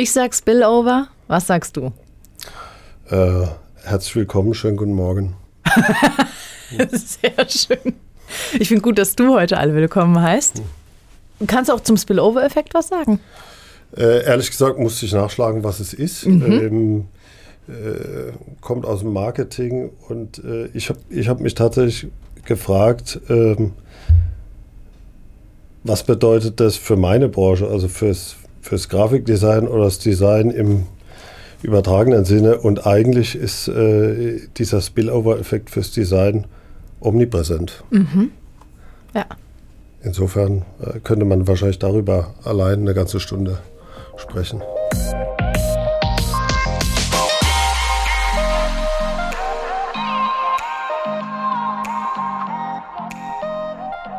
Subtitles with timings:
[0.00, 1.08] Ich sag Spillover.
[1.28, 1.92] Was sagst du?
[3.10, 3.46] Äh,
[3.82, 5.36] herzlich willkommen, schönen guten Morgen.
[6.90, 7.92] Sehr schön.
[8.58, 10.62] Ich finde gut, dass du heute alle willkommen heißt.
[11.46, 13.20] Kannst du auch zum Spillover-Effekt was sagen?
[13.94, 16.24] Äh, ehrlich gesagt musste ich nachschlagen, was es ist.
[16.24, 16.42] Mhm.
[16.50, 17.08] Ähm,
[17.68, 18.32] äh,
[18.62, 22.10] kommt aus dem Marketing und äh, ich habe ich hab mich tatsächlich
[22.46, 23.74] gefragt, ähm,
[25.84, 30.86] was bedeutet das für meine Branche, also fürs, fürs Grafikdesign oder das Design im
[31.62, 32.58] übertragenen Sinne.
[32.58, 36.46] Und eigentlich ist äh, dieser Spillover-Effekt fürs Design
[37.00, 37.82] omnipräsent.
[37.90, 38.30] Mhm.
[39.14, 39.26] Ja.
[40.02, 43.58] Insofern äh, könnte man wahrscheinlich darüber allein eine ganze Stunde
[44.16, 44.62] sprechen.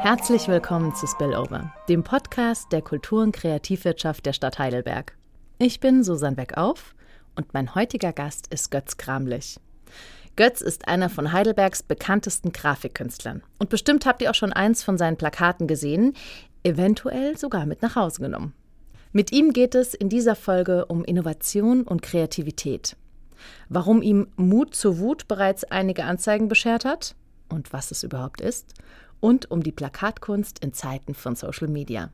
[0.03, 5.15] Herzlich willkommen zu Spillover, dem Podcast der Kultur- und Kreativwirtschaft der Stadt Heidelberg.
[5.59, 6.95] Ich bin Susanne Beckauf
[7.35, 9.59] und mein heutiger Gast ist Götz Kramlich.
[10.35, 13.43] Götz ist einer von Heidelbergs bekanntesten Grafikkünstlern.
[13.59, 16.15] Und bestimmt habt ihr auch schon eins von seinen Plakaten gesehen,
[16.63, 18.55] eventuell sogar mit nach Hause genommen.
[19.11, 22.97] Mit ihm geht es in dieser Folge um Innovation und Kreativität.
[23.69, 27.13] Warum ihm Mut zur Wut bereits einige Anzeigen beschert hat
[27.49, 28.73] und was es überhaupt ist
[29.21, 32.11] und um die Plakatkunst in Zeiten von Social Media.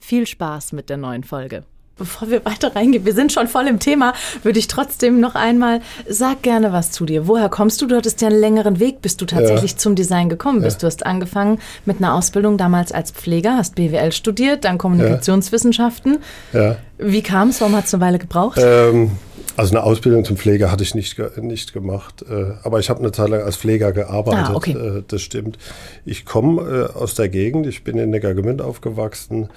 [0.00, 1.64] Viel Spaß mit der neuen Folge.
[1.96, 5.80] Bevor wir weiter reingehen, wir sind schon voll im Thema, würde ich trotzdem noch einmal,
[6.08, 7.28] sag gerne was zu dir.
[7.28, 7.86] Woher kommst du?
[7.86, 9.76] Du hattest ja einen längeren Weg, bis du tatsächlich ja.
[9.76, 10.76] zum Design gekommen bist.
[10.76, 10.80] Ja.
[10.80, 16.18] Du hast angefangen mit einer Ausbildung damals als Pfleger, hast BWL studiert, dann Kommunikationswissenschaften.
[16.52, 16.76] Ja.
[16.98, 17.60] Wie kam es?
[17.60, 18.58] Warum hat es eine Weile gebraucht?
[18.60, 19.12] Ähm,
[19.56, 23.12] also eine Ausbildung zum Pfleger hatte ich nicht, nicht gemacht, äh, aber ich habe eine
[23.12, 24.72] Zeit lang als Pfleger gearbeitet, ah, okay.
[24.72, 25.58] äh, das stimmt.
[26.06, 29.50] Ich komme äh, aus der Gegend, ich bin in Neckargemünd aufgewachsen,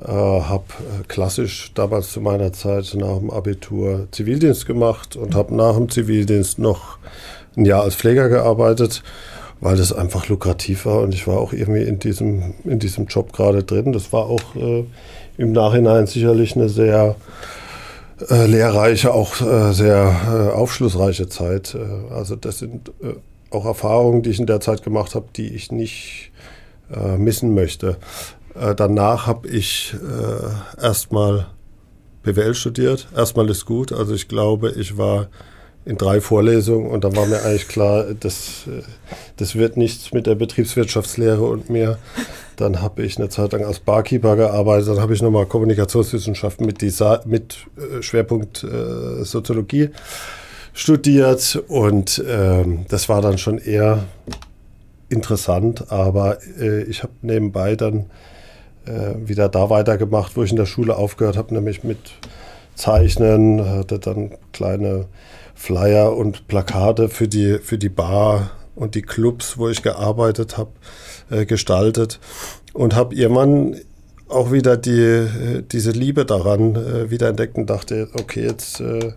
[0.00, 5.54] äh, habe äh, klassisch damals zu meiner Zeit nach dem Abitur Zivildienst gemacht und habe
[5.54, 6.98] nach dem Zivildienst noch
[7.56, 9.02] ein Jahr als Pfleger gearbeitet,
[9.60, 13.32] weil das einfach lukrativ war und ich war auch irgendwie in diesem, in diesem Job
[13.32, 13.92] gerade drin.
[13.94, 14.84] Das war auch äh,
[15.38, 17.16] im Nachhinein sicherlich eine sehr
[18.30, 21.74] äh, lehrreiche, auch äh, sehr äh, aufschlussreiche Zeit.
[21.74, 22.92] Äh, also das sind
[23.50, 26.32] auch Erfahrungen, die ich in der Zeit gemacht habe, die ich nicht
[27.16, 27.96] missen möchte.
[28.76, 29.94] Danach habe ich
[30.80, 31.46] erstmal
[32.22, 33.08] BWL studiert.
[33.14, 33.92] Erstmal ist gut.
[33.92, 35.28] Also ich glaube, ich war
[35.86, 38.64] in drei Vorlesungen und da war mir eigentlich klar, das,
[39.36, 41.98] das wird nichts mit der Betriebswirtschaftslehre und mir.
[42.56, 46.82] Dann habe ich eine Zeit lang als Barkeeper gearbeitet, dann habe ich nochmal Kommunikationswissenschaften mit,
[47.26, 49.90] mit äh, Schwerpunkt äh, Soziologie
[50.72, 54.04] studiert und ähm, das war dann schon eher
[55.08, 58.06] interessant, aber äh, ich habe nebenbei dann
[58.86, 61.98] äh, wieder da weitergemacht, wo ich in der Schule aufgehört habe, nämlich mit
[62.74, 65.06] Zeichnen, hatte dann kleine
[65.54, 70.70] Flyer und Plakate für die, für die Bar und die Clubs, wo ich gearbeitet habe,
[71.30, 72.20] äh, gestaltet
[72.74, 73.76] und habe irgendwann
[74.28, 79.12] auch wieder die, äh, diese Liebe daran äh, wiederentdeckt und dachte, okay, jetzt, äh,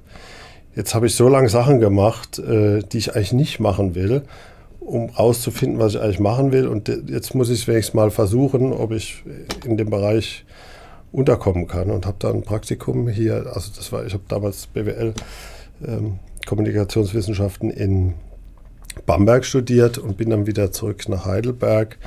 [0.75, 4.23] jetzt habe ich so lange Sachen gemacht, äh, die ich eigentlich nicht machen will,
[4.89, 6.67] um rauszufinden, was ich eigentlich machen will.
[6.67, 9.23] Und jetzt muss ich es wenigstens mal versuchen, ob ich
[9.65, 10.45] in dem Bereich
[11.11, 15.13] unterkommen kann und habe dann ein Praktikum hier, also das war, ich habe damals BWL
[15.85, 18.15] ähm, Kommunikationswissenschaften in
[19.05, 21.97] Bamberg studiert und bin dann wieder zurück nach Heidelberg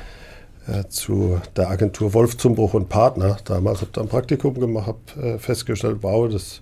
[0.67, 3.37] äh, zu der Agentur Wolf Zumbruch und Partner.
[3.45, 6.61] Damals habe ich ein Praktikum gemacht, habe äh, festgestellt, wow, das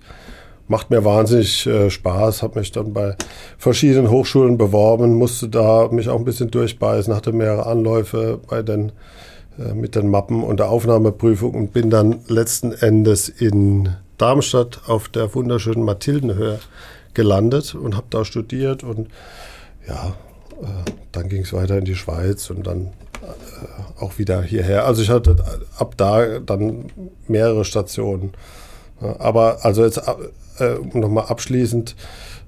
[0.72, 3.14] macht mir wahnsinnig äh, Spaß, habe mich dann bei
[3.58, 8.90] verschiedenen Hochschulen beworben, musste da mich auch ein bisschen durchbeißen, hatte mehrere Anläufe bei den,
[9.58, 15.10] äh, mit den Mappen und der Aufnahmeprüfung und bin dann letzten Endes in Darmstadt auf
[15.10, 16.58] der wunderschönen Mathildenhöhe
[17.12, 19.08] gelandet und habe da studiert und
[19.86, 20.14] ja,
[20.62, 22.86] äh, dann ging es weiter in die Schweiz und dann
[23.20, 24.86] äh, auch wieder hierher.
[24.86, 25.36] Also ich hatte
[25.76, 26.86] ab da dann
[27.28, 28.32] mehrere Stationen.
[29.18, 30.00] Aber also jetzt
[30.58, 31.96] äh, um nochmal abschließend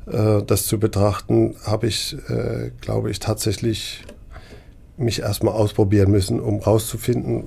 [0.06, 2.15] das zu betrachten, habe ich,
[2.83, 4.05] glaube ich, tatsächlich
[4.97, 7.45] mich erstmal ausprobieren müssen, um rauszufinden,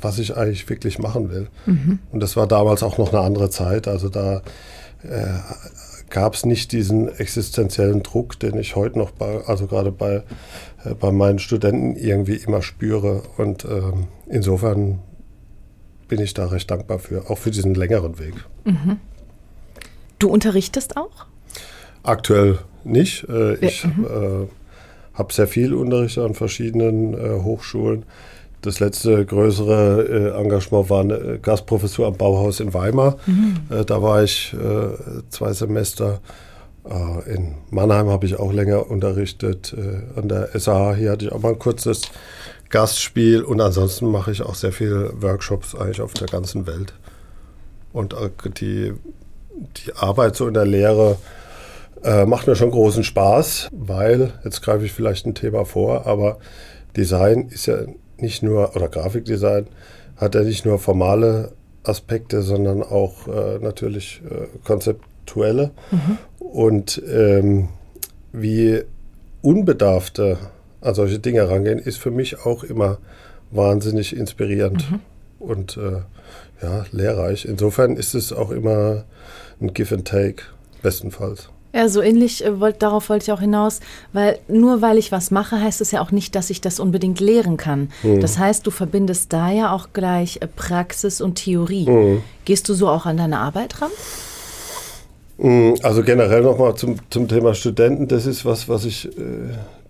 [0.00, 1.48] was ich eigentlich wirklich machen will.
[1.66, 1.98] Mhm.
[2.12, 3.88] Und das war damals auch noch eine andere Zeit.
[3.88, 4.42] Also da
[5.02, 5.38] äh,
[6.10, 10.22] gab es nicht diesen existenziellen Druck, den ich heute noch bei, also gerade bei,
[10.84, 13.22] äh, bei meinen Studenten irgendwie immer spüre.
[13.38, 14.98] Und ähm, insofern
[16.08, 18.34] bin ich da recht dankbar für, auch für diesen längeren Weg.
[18.64, 18.98] Mhm.
[20.24, 21.26] Du unterrichtest auch?
[22.02, 23.28] Aktuell nicht.
[23.28, 24.06] Äh, ich mhm.
[24.06, 24.48] äh,
[25.12, 28.06] habe sehr viel Unterricht an verschiedenen äh, Hochschulen.
[28.62, 33.18] das letzte größere Engagement war eine Gastprofessur am Bauhaus in Weimar.
[33.26, 33.84] Mhm.
[33.84, 34.56] Da war ich
[35.28, 36.22] zwei Semester.
[37.26, 39.76] In Mannheim habe ich auch länger unterrichtet.
[40.16, 42.00] An der SAH hier hatte ich auch mal ein kurzes
[42.70, 43.42] Gastspiel.
[43.42, 46.94] Und ansonsten mache ich auch sehr viele Workshops eigentlich auf der ganzen Welt.
[47.92, 48.16] Und
[48.60, 48.94] die,
[49.86, 51.16] die Arbeit so in der Lehre
[52.02, 56.38] äh, macht mir schon großen Spaß, weil, jetzt greife ich vielleicht ein Thema vor, aber
[56.96, 57.78] Design ist ja
[58.18, 59.66] nicht nur, oder Grafikdesign
[60.16, 61.52] hat ja nicht nur formale
[61.82, 65.70] Aspekte, sondern auch äh, natürlich äh, konzeptuelle.
[65.90, 66.18] Mhm.
[66.38, 67.68] Und ähm,
[68.32, 68.82] wie
[69.42, 70.38] unbedarfte
[70.80, 72.98] an solche Dinge rangehen, ist für mich auch immer
[73.50, 75.00] wahnsinnig inspirierend mhm.
[75.38, 76.02] und äh,
[76.62, 77.44] ja, lehrreich.
[77.44, 79.04] Insofern ist es auch immer
[79.60, 80.42] ein Give and Take,
[80.82, 81.48] bestenfalls.
[81.74, 83.80] Ja, so ähnlich äh, wollt, darauf wollte ich auch hinaus,
[84.12, 87.18] weil nur weil ich was mache, heißt es ja auch nicht, dass ich das unbedingt
[87.18, 87.90] lehren kann.
[88.04, 88.20] Mhm.
[88.20, 91.90] Das heißt, du verbindest da ja auch gleich äh, Praxis und Theorie.
[91.90, 92.22] Mhm.
[92.44, 93.90] Gehst du so auch an deine Arbeit ran?
[95.38, 99.10] Mhm, also generell nochmal zum, zum Thema Studenten, das ist was, was ich äh,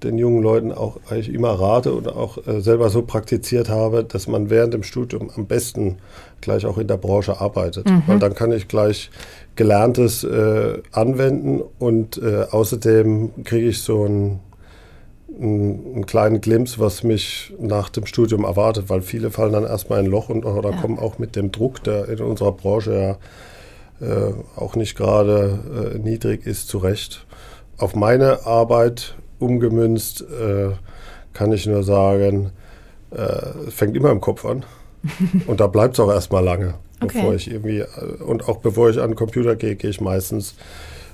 [0.05, 4.29] den jungen Leuten auch eigentlich immer rate und auch äh, selber so praktiziert habe, dass
[4.29, 5.99] man während dem Studium am besten
[6.41, 7.89] gleich auch in der Branche arbeitet.
[7.89, 8.03] Mhm.
[8.07, 9.11] Weil dann kann ich gleich
[9.57, 14.41] Gelerntes äh, anwenden und äh, außerdem kriege ich so einen,
[15.41, 20.07] einen, kleinen Glimpse, was mich nach dem Studium erwartet, weil viele fallen dann erstmal in
[20.07, 20.77] ein Loch und oder ja.
[20.77, 23.19] kommen auch mit dem Druck, der in unserer Branche
[24.01, 27.27] ja äh, auch nicht gerade äh, niedrig ist, zurecht.
[27.79, 30.71] Auf meine Arbeit umgemünzt äh,
[31.33, 32.53] kann ich nur sagen,
[33.11, 34.65] äh, fängt immer im Kopf an.
[35.47, 36.75] und da bleibt es auch erstmal lange.
[37.01, 37.19] Okay.
[37.19, 40.55] Bevor ich irgendwie, äh, und auch bevor ich an den Computer gehe, gehe ich meistens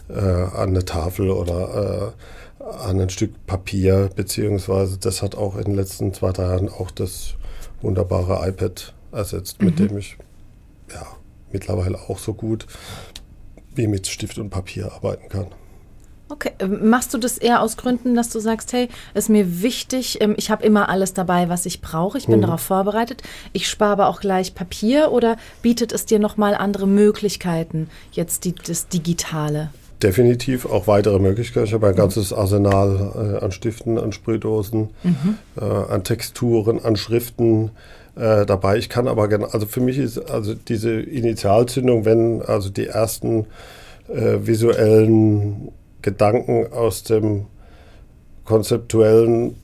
[0.09, 2.15] äh, an eine Tafel oder
[2.61, 6.69] äh, an ein Stück Papier, beziehungsweise das hat auch in den letzten zwei, drei Jahren
[6.69, 7.35] auch das
[7.81, 9.67] wunderbare iPad ersetzt, mhm.
[9.67, 10.17] mit dem ich
[10.93, 11.07] ja
[11.53, 12.67] mittlerweile auch so gut
[13.75, 15.47] wie mit Stift und Papier arbeiten kann.
[16.31, 20.19] Okay, ähm, machst du das eher aus Gründen, dass du sagst, hey, ist mir wichtig,
[20.21, 22.43] ähm, ich habe immer alles dabei, was ich brauche, ich bin mhm.
[22.43, 23.23] darauf vorbereitet,
[23.53, 28.55] ich spare aber auch gleich Papier oder bietet es dir nochmal andere Möglichkeiten, jetzt die,
[28.55, 29.71] das Digitale?
[30.01, 31.67] Definitiv auch weitere Möglichkeiten.
[31.67, 35.37] Ich habe ein ganzes Arsenal äh, an Stiften, an Sprühdosen, mhm.
[35.61, 37.73] äh, an Texturen, an Schriften,
[38.15, 38.79] äh, dabei.
[38.79, 43.47] Ich kann aber gerne, also für mich ist also diese Initialzündung, wenn also die ersten
[44.13, 45.71] visuellen
[46.03, 47.47] Gedanken aus dem
[48.45, 49.57] konzeptuellen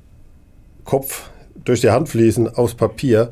[0.84, 1.30] Kopf
[1.64, 3.30] durch die Hand fließen aufs Papier,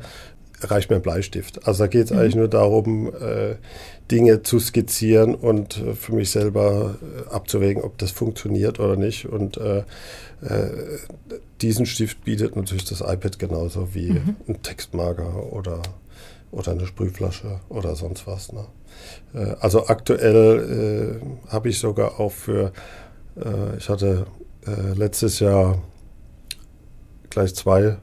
[0.61, 1.67] reicht mir ein Bleistift.
[1.67, 2.19] Also da geht es mhm.
[2.19, 3.55] eigentlich nur darum, äh,
[4.11, 9.25] Dinge zu skizzieren und äh, für mich selber äh, abzuwägen, ob das funktioniert oder nicht.
[9.25, 9.79] Und äh,
[10.41, 10.69] äh
[11.61, 14.35] diesen Stift bietet natürlich das iPad genauso wie mhm.
[14.47, 15.81] ein Textmarker oder,
[16.55, 18.51] oder eine Sprühflasche oder sonst was.
[18.53, 18.65] Ne?
[19.33, 22.71] Äh, also aktuell äh, habe ich sogar auch für,
[23.37, 24.25] äh, ich hatte
[24.95, 25.77] letztes Jahr
[27.29, 27.97] gleich zwei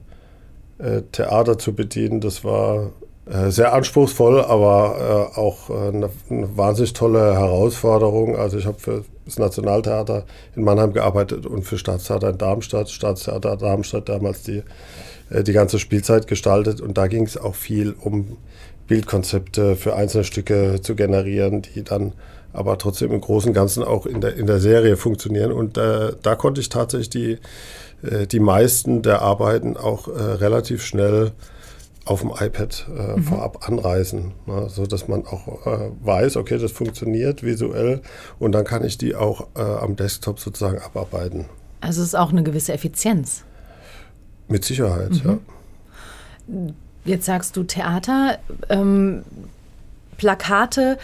[1.10, 2.20] Theater zu bedienen.
[2.20, 2.92] Das war
[3.48, 8.36] sehr anspruchsvoll, aber auch eine, eine, wahnsinnig tolle Herausforderung.
[8.36, 13.56] Also ich habe für das Nationaltheater in Mannheim gearbeitet und für Staatstheater in Darmstadt, Staatstheater
[13.56, 14.62] Darmstadt damals die,
[15.42, 16.80] die ganze Spielzeit gestaltet.
[16.80, 18.36] Und da ging es auch viel um
[18.86, 22.12] Bildkonzepte für einzelne Stücke zu generieren, die dann
[22.52, 25.52] aber trotzdem im Großen und Ganzen auch in der, in der Serie funktionieren.
[25.52, 27.38] Und äh, da konnte ich tatsächlich die,
[28.06, 31.32] äh, die meisten der Arbeiten auch äh, relativ schnell
[32.04, 33.22] auf dem iPad äh, mhm.
[33.22, 38.02] vorab anreißen, ne, so dass man auch äh, weiß, okay, das funktioniert visuell
[38.38, 41.46] und dann kann ich die auch äh, am Desktop sozusagen abarbeiten.
[41.80, 43.44] Also es ist auch eine gewisse Effizienz.
[44.52, 45.40] Mit Sicherheit, mhm.
[46.46, 46.72] ja.
[47.04, 49.22] Jetzt sagst du Theater, ähm,
[50.18, 50.98] Plakate.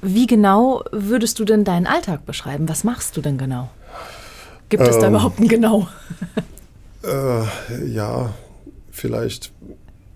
[0.00, 2.68] Wie genau würdest du denn deinen Alltag beschreiben?
[2.68, 3.70] Was machst du denn genau?
[4.68, 5.88] Gibt es da ähm, überhaupt ein Genau?
[7.04, 8.32] äh, ja,
[8.90, 9.52] vielleicht,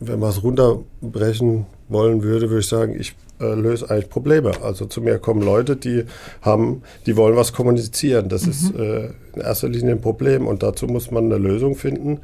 [0.00, 4.52] wenn man es runterbrechen wollen würde, würde ich sagen, ich äh, löse eigentlich Probleme.
[4.62, 6.05] Also zu mir kommen Leute, die
[6.40, 8.28] haben, die wollen was kommunizieren.
[8.28, 8.50] Das mhm.
[8.50, 12.21] ist äh, in erster Linie ein Problem und dazu muss man eine Lösung finden.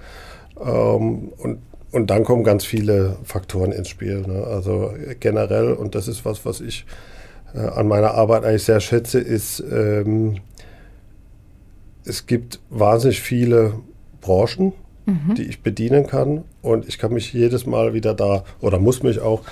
[0.61, 1.59] Ähm, und
[1.92, 4.23] und dann kommen ganz viele Faktoren ins Spiel.
[4.23, 4.44] Ne?
[4.47, 6.87] Also generell, und das ist was, was ich
[7.54, 10.38] äh, an meiner Arbeit eigentlich sehr schätze, ist, ähm,
[12.04, 13.75] es gibt wahnsinnig viele
[14.23, 14.73] Branchen,
[15.04, 15.35] mhm.
[15.37, 16.44] die ich bedienen kann.
[16.62, 19.42] Und ich kann mich jedes Mal wieder da oder muss mich auch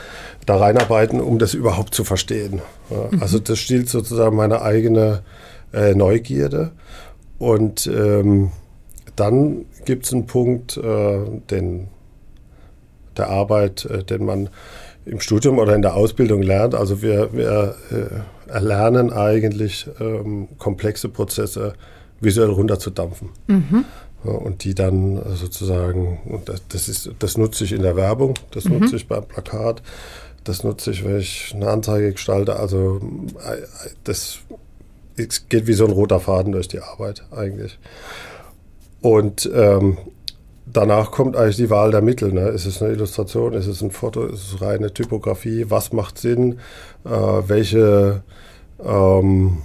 [0.46, 2.62] da reinarbeiten, um das überhaupt zu verstehen.
[2.88, 3.20] Mhm.
[3.20, 5.22] Also das stiehlt sozusagen meine eigene
[5.74, 6.72] äh, Neugierde.
[7.38, 8.50] Und ähm,
[9.14, 11.20] dann gibt es einen Punkt, äh,
[11.50, 11.88] den
[13.16, 14.48] der Arbeit, äh, den man
[15.04, 16.74] im Studium oder in der Ausbildung lernt.
[16.74, 21.74] Also wir, wir äh, erlernen eigentlich ähm, komplexe Prozesse
[22.20, 23.30] visuell runterzudampfen.
[23.46, 23.84] Mhm.
[24.22, 28.66] Und die dann sozusagen, und das, das, ist, das nutze ich in der Werbung, das
[28.66, 28.80] mhm.
[28.80, 29.82] nutze ich beim Plakat,
[30.44, 32.56] das nutze ich, wenn ich eine Anzeige gestalte.
[32.56, 33.00] Also
[33.38, 33.62] äh,
[34.04, 34.40] das
[35.48, 37.78] geht wie so ein roter Faden durch die Arbeit eigentlich.
[39.00, 39.98] Und ähm,
[40.66, 42.32] danach kommt eigentlich die Wahl der Mittel.
[42.32, 42.48] Ne?
[42.48, 46.58] Ist es eine Illustration, ist es ein Foto, ist es reine Typografie, was macht Sinn,
[47.04, 48.22] äh, welche
[48.84, 49.58] ähm,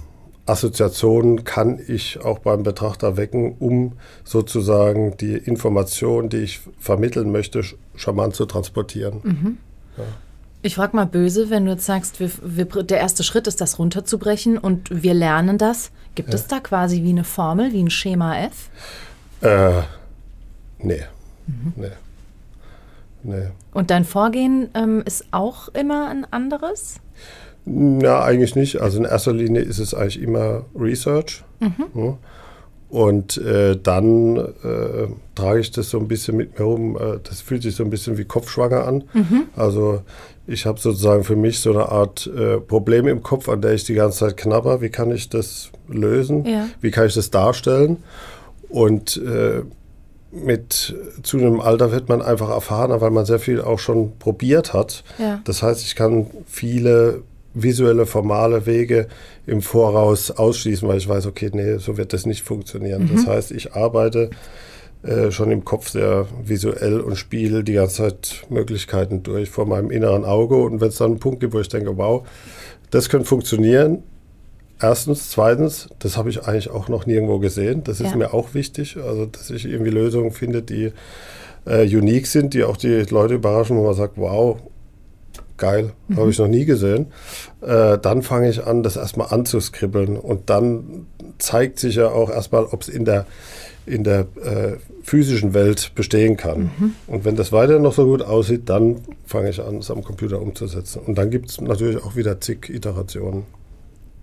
[0.46, 7.62] Assoziationen kann ich auch beim Betrachter wecken, um sozusagen die Information, die ich vermitteln möchte,
[7.96, 9.20] charmant zu transportieren.
[9.24, 9.58] Mhm.
[9.98, 10.04] Ja.
[10.62, 13.78] Ich frage mal böse, wenn du jetzt sagst, wir, wir, der erste Schritt ist, das
[13.78, 15.90] runterzubrechen und wir lernen das.
[16.14, 16.34] Gibt ja.
[16.36, 18.70] es da quasi wie eine Formel, wie ein Schema F?
[19.40, 19.82] Äh,
[20.78, 21.02] nee.
[21.46, 21.72] Mhm.
[21.76, 21.90] nee.
[23.22, 23.48] Nee.
[23.72, 27.00] Und dein Vorgehen ähm, ist auch immer ein anderes?
[27.64, 28.80] Ja, eigentlich nicht.
[28.80, 31.42] Also in erster Linie ist es eigentlich immer Research.
[31.58, 32.18] Mhm.
[32.88, 36.96] Und äh, dann äh, trage ich das so ein bisschen mit mir rum.
[36.96, 39.04] Äh, das fühlt sich so ein bisschen wie Kopfschwanger an.
[39.12, 39.46] Mhm.
[39.56, 40.02] Also
[40.46, 43.82] ich habe sozusagen für mich so eine Art äh, Problem im Kopf, an der ich
[43.82, 44.80] die ganze Zeit knabber.
[44.80, 46.44] Wie kann ich das lösen?
[46.44, 46.68] Ja.
[46.80, 47.96] Wie kann ich das darstellen?
[48.68, 49.62] Und äh,
[50.32, 55.04] mit zunehmendem Alter wird man einfach erfahrener, weil man sehr viel auch schon probiert hat.
[55.18, 55.40] Ja.
[55.44, 57.22] Das heißt, ich kann viele
[57.54, 59.08] visuelle, formale Wege
[59.46, 63.04] im Voraus ausschließen, weil ich weiß, okay, nee, so wird das nicht funktionieren.
[63.04, 63.16] Mhm.
[63.16, 64.30] Das heißt, ich arbeite
[65.02, 69.90] äh, schon im Kopf sehr visuell und spiele die ganze Zeit Möglichkeiten durch vor meinem
[69.90, 70.56] inneren Auge.
[70.56, 72.26] Und wenn es dann einen Punkt gibt, wo ich denke, wow,
[72.90, 74.02] das könnte funktionieren,
[74.80, 77.82] Erstens, zweitens, das habe ich eigentlich auch noch nirgendwo gesehen.
[77.84, 78.16] Das ist ja.
[78.16, 80.92] mir auch wichtig, also dass ich irgendwie Lösungen finde, die
[81.66, 84.58] äh, unique sind, die auch die Leute überraschen, wo man sagt, wow,
[85.56, 86.16] geil, mhm.
[86.18, 87.06] habe ich noch nie gesehen.
[87.62, 91.06] Äh, dann fange ich an, das erstmal anzuskribbeln und dann
[91.38, 93.26] zeigt sich ja auch erstmal, ob es in der,
[93.86, 96.70] in der äh, physischen Welt bestehen kann.
[96.78, 96.94] Mhm.
[97.06, 100.40] Und wenn das weiter noch so gut aussieht, dann fange ich an, es am Computer
[100.40, 101.00] umzusetzen.
[101.06, 103.44] Und dann gibt es natürlich auch wieder zig Iterationen.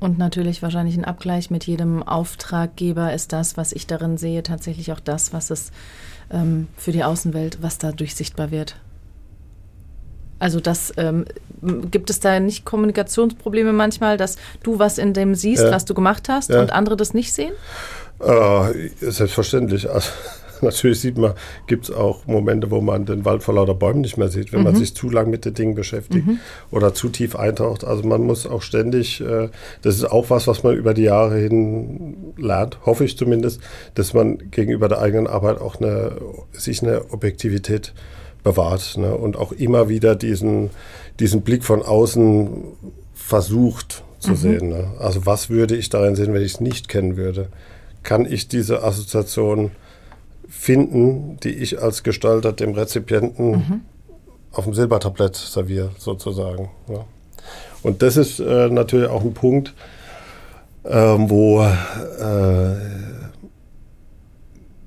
[0.04, 4.92] Und natürlich wahrscheinlich ein Abgleich mit jedem Auftraggeber ist das, was ich darin sehe, tatsächlich
[4.92, 5.72] auch das, was es
[6.30, 8.76] ähm, für die Außenwelt, was dadurch sichtbar wird.
[10.40, 11.24] Also das ähm,
[11.90, 15.72] gibt es da nicht Kommunikationsprobleme manchmal, dass du was in dem siehst, ja.
[15.72, 16.60] was du gemacht hast ja.
[16.60, 17.54] und andere das nicht sehen?
[18.20, 19.90] Äh, selbstverständlich.
[19.90, 20.10] Also,
[20.64, 21.34] natürlich sieht man,
[21.68, 24.60] gibt es auch Momente, wo man den Wald vor lauter Bäumen nicht mehr sieht, wenn
[24.60, 24.66] mhm.
[24.66, 26.40] man sich zu lang mit den Dingen beschäftigt mhm.
[26.72, 27.84] oder zu tief eintaucht.
[27.84, 29.50] Also man muss auch ständig, äh,
[29.82, 33.62] das ist auch was, was man über die Jahre hin lernt, hoffe ich zumindest,
[33.96, 36.18] dass man gegenüber der eigenen Arbeit auch eine,
[36.54, 37.94] sich eine Objektivität
[38.44, 39.16] bewahrt ne?
[39.16, 40.70] und auch immer wieder diesen,
[41.20, 42.64] diesen Blick von außen
[43.14, 44.36] versucht zu mhm.
[44.36, 44.70] sehen.
[44.70, 44.92] Ne?
[45.00, 47.48] Also was würde ich darin sehen, wenn ich es nicht kennen würde?
[48.04, 49.72] Kann ich diese Assoziation
[50.54, 53.82] finden, die ich als Gestalter dem Rezipienten mhm.
[54.52, 56.70] auf dem Silbertablett serviere, sozusagen.
[56.88, 57.06] Ja.
[57.82, 59.74] Und das ist äh, natürlich auch ein Punkt,
[60.84, 62.76] äh, wo, äh,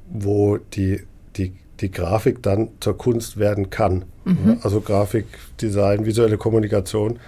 [0.08, 1.02] wo die,
[1.36, 4.06] die, die Grafik dann zur Kunst werden kann.
[4.24, 4.58] Mhm.
[4.62, 7.18] Also Grafikdesign, visuelle Kommunikation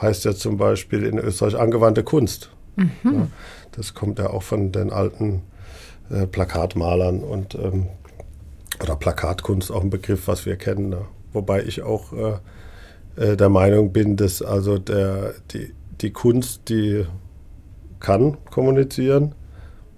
[0.00, 2.50] heißt ja zum Beispiel in Österreich angewandte Kunst.
[2.76, 2.90] Mhm.
[3.04, 3.26] Ja,
[3.72, 5.42] das kommt ja auch von den alten
[6.10, 7.88] äh, Plakatmalern und ähm,
[8.82, 10.90] oder Plakatkunst auch ein Begriff, was wir kennen.
[10.90, 11.04] Ne?
[11.32, 12.38] Wobei ich auch äh,
[13.16, 17.04] äh, der Meinung bin, dass also der, die, die Kunst, die
[18.00, 19.34] kann kommunizieren,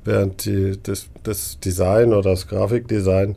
[0.05, 3.37] während die, das, das Design oder das Grafikdesign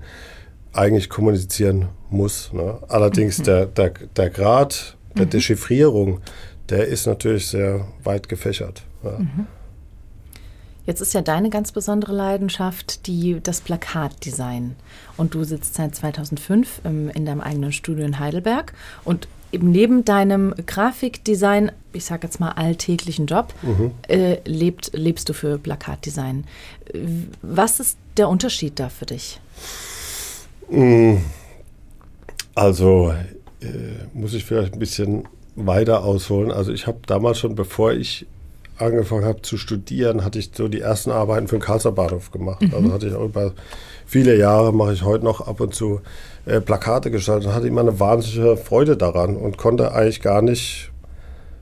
[0.72, 2.52] eigentlich kommunizieren muss.
[2.54, 2.80] Ne?
[2.88, 3.44] Allerdings mhm.
[3.44, 5.30] der, der, der Grad der mhm.
[5.32, 6.22] Dechiffrierung,
[6.70, 8.84] der ist natürlich sehr weit gefächert.
[9.04, 9.20] Ja.
[9.20, 9.48] Mhm.
[10.86, 14.76] Jetzt ist ja deine ganz besondere Leidenschaft die, das Plakatdesign.
[15.16, 18.74] Und du sitzt seit 2005 ähm, in deinem eigenen Studio in Heidelberg.
[19.06, 23.92] Und eben neben deinem Grafikdesign, ich sage jetzt mal alltäglichen Job, mhm.
[24.08, 26.46] äh, lebt, lebst du für Plakatdesign.
[27.42, 29.40] Was ist der Unterschied da für dich?
[30.70, 31.18] Mm,
[32.56, 33.14] also
[33.62, 33.68] äh,
[34.14, 36.52] muss ich vielleicht ein bisschen weiter ausholen.
[36.52, 38.26] Also ich habe damals schon, bevor ich
[38.84, 42.62] angefangen habe zu studieren, hatte ich so die ersten Arbeiten für den Karlsruher Bahnhof gemacht.
[42.62, 42.74] Mhm.
[42.74, 43.54] Also hatte ich auch über
[44.06, 46.02] viele Jahre, mache ich heute noch ab und zu
[46.46, 50.92] äh, Plakate gestaltet und hatte immer eine wahnsinnige Freude daran und konnte eigentlich gar nicht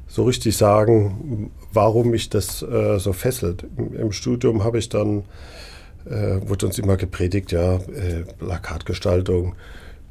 [0.08, 3.66] so richtig sagen, warum mich das äh, so fesselt.
[3.78, 5.24] Im, Im, Studium habe ich dann,
[6.06, 9.56] äh, wurde uns immer gepredigt, ja, äh, Plakatgestaltung,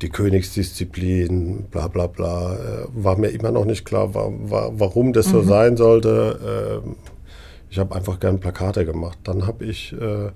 [0.03, 5.13] die Königsdisziplin, bla bla bla, äh, war mir immer noch nicht klar, war, war, warum
[5.13, 5.33] das mhm.
[5.33, 6.83] so sein sollte.
[6.85, 6.91] Äh,
[7.71, 9.19] ich habe einfach gern Plakate gemacht.
[9.25, 10.31] Dann habe ich äh, äh,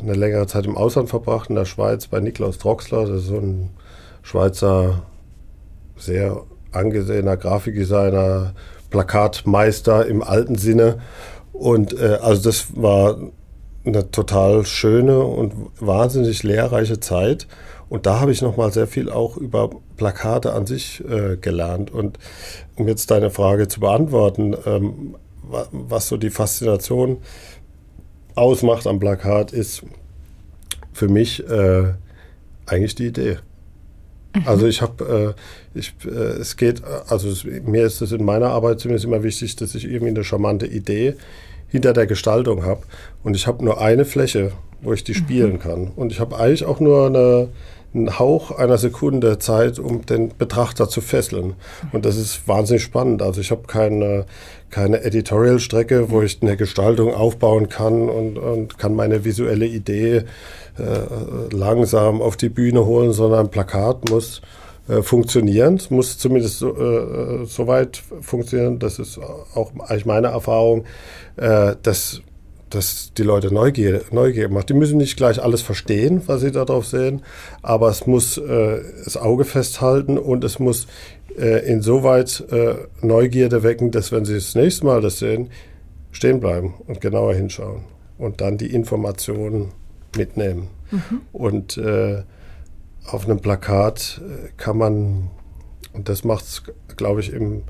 [0.00, 3.38] eine längere Zeit im Ausland verbracht, in der Schweiz bei Niklaus Droxler, das ist so
[3.38, 3.70] ein
[4.22, 5.02] Schweizer
[5.96, 8.54] sehr angesehener Grafikdesigner,
[8.90, 11.00] Plakatmeister im alten Sinne.
[11.52, 13.18] Und äh, also das war
[13.84, 17.46] eine total schöne und wahnsinnig lehrreiche Zeit.
[17.92, 19.68] Und da habe ich nochmal sehr viel auch über
[19.98, 21.90] Plakate an sich äh, gelernt.
[21.90, 22.18] Und
[22.74, 25.16] um jetzt deine Frage zu beantworten, ähm,
[25.72, 27.18] was so die Faszination
[28.34, 29.82] ausmacht am Plakat, ist
[30.94, 31.92] für mich äh,
[32.64, 33.36] eigentlich die Idee.
[34.34, 34.42] Mhm.
[34.46, 35.36] Also ich habe,
[35.74, 39.22] äh, ich, äh, es geht, also es, mir ist es in meiner Arbeit zumindest immer
[39.22, 41.16] wichtig, dass ich irgendwie eine charmante Idee
[41.68, 42.84] hinter der Gestaltung habe.
[43.22, 45.16] Und ich habe nur eine Fläche, wo ich die mhm.
[45.16, 45.88] spielen kann.
[45.88, 47.48] Und ich habe eigentlich auch nur eine,
[47.94, 51.54] einen Hauch einer Sekunde Zeit, um den Betrachter zu fesseln.
[51.92, 53.22] Und das ist wahnsinnig spannend.
[53.22, 54.24] Also ich habe keine,
[54.70, 60.24] keine Editorial-Strecke, wo ich eine Gestaltung aufbauen kann und, und kann meine visuelle Idee
[60.78, 64.40] äh, langsam auf die Bühne holen, sondern ein Plakat muss
[64.88, 65.80] äh, funktionieren.
[65.90, 70.84] Muss zumindest so, äh, so, weit funktionieren, das ist auch eigentlich meine Erfahrung,
[71.36, 72.22] äh, dass
[72.74, 74.70] dass die Leute Neugier, Neugier macht.
[74.70, 77.22] Die müssen nicht gleich alles verstehen, was sie darauf sehen,
[77.60, 80.86] aber es muss äh, das Auge festhalten und es muss
[81.38, 85.50] äh, insoweit äh, Neugierde wecken, dass wenn sie das nächste Mal das sehen,
[86.10, 87.84] stehen bleiben und genauer hinschauen
[88.18, 89.72] und dann die Informationen
[90.16, 90.68] mitnehmen.
[90.90, 91.20] Mhm.
[91.32, 92.22] Und äh,
[93.06, 95.30] auf einem Plakat äh, kann man,
[95.92, 96.62] und das macht es,
[96.96, 97.62] glaube ich, im,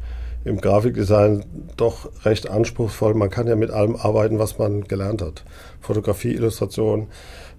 [0.45, 1.45] im Grafikdesign
[1.77, 3.15] doch recht anspruchsvoll.
[3.15, 5.45] Man kann ja mit allem arbeiten, was man gelernt hat.
[5.81, 7.09] Fotografie, Illustration,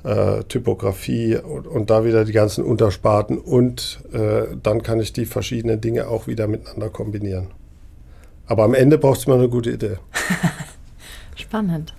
[0.04, 5.26] äh, Typografie und, und, da wieder die ganzen Untersparten und äh, dann kann ich die
[5.26, 7.48] verschiedenen Dinge auch wieder miteinander kombinieren.
[8.46, 9.98] Aber am Ende braucht es mal eine gute Idee.
[11.36, 11.94] Spannend.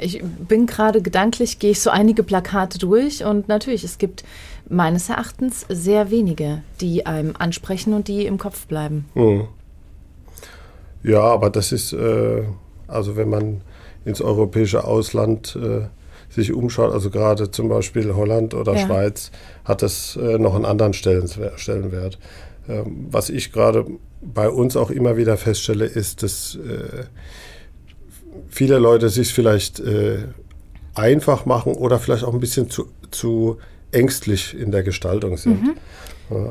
[0.00, 4.24] Ich bin gerade gedanklich, gehe ich so einige Plakate durch und natürlich, es gibt
[4.68, 9.06] meines Erachtens sehr wenige, die einem ansprechen und die im Kopf bleiben.
[9.14, 9.48] Hm.
[11.02, 12.42] Ja, aber das ist, äh,
[12.88, 13.60] also wenn man
[14.04, 15.86] ins europäische Ausland äh,
[16.28, 18.86] sich umschaut, also gerade zum Beispiel Holland oder ja.
[18.86, 19.30] Schweiz,
[19.64, 22.18] hat das äh, noch einen anderen Stellenwert.
[22.68, 23.86] Ähm, was ich gerade
[24.20, 27.04] bei uns auch immer wieder feststelle, ist, dass äh,
[28.48, 30.24] viele Leute sich vielleicht äh,
[30.94, 33.58] einfach machen oder vielleicht auch ein bisschen zu, zu
[33.92, 35.62] ängstlich in der Gestaltung sind.
[35.62, 35.76] Mhm.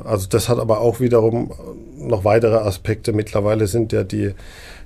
[0.06, 1.52] Also das hat aber auch wiederum
[1.98, 3.12] noch weitere Aspekte.
[3.12, 4.34] Mittlerweile sind ja die,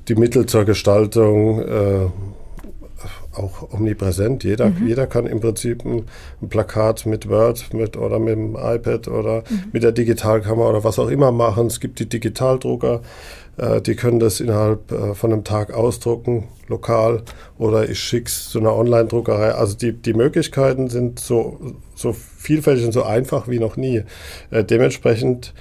[0.08, 2.08] die Mittel zur Gestaltung äh,
[3.40, 4.44] auch omnipräsent.
[4.44, 4.88] Jeder, mhm.
[4.88, 6.06] jeder kann im Prinzip ein,
[6.42, 9.64] ein, Plakat mit Word mit, oder mit dem iPad oder mhm.
[9.72, 11.68] mit der Digitalkamera oder was auch immer machen.
[11.68, 13.02] Es gibt die Digitaldrucker.
[13.58, 17.24] Äh, die können das innerhalb äh, von einem Tag ausdrucken, lokal,
[17.58, 19.52] oder ich schicke es zu einer Online-Druckerei.
[19.52, 21.60] Also die, die Möglichkeiten sind so,
[21.96, 24.04] so vielfältig und so einfach wie noch nie.
[24.52, 25.54] Äh, dementsprechend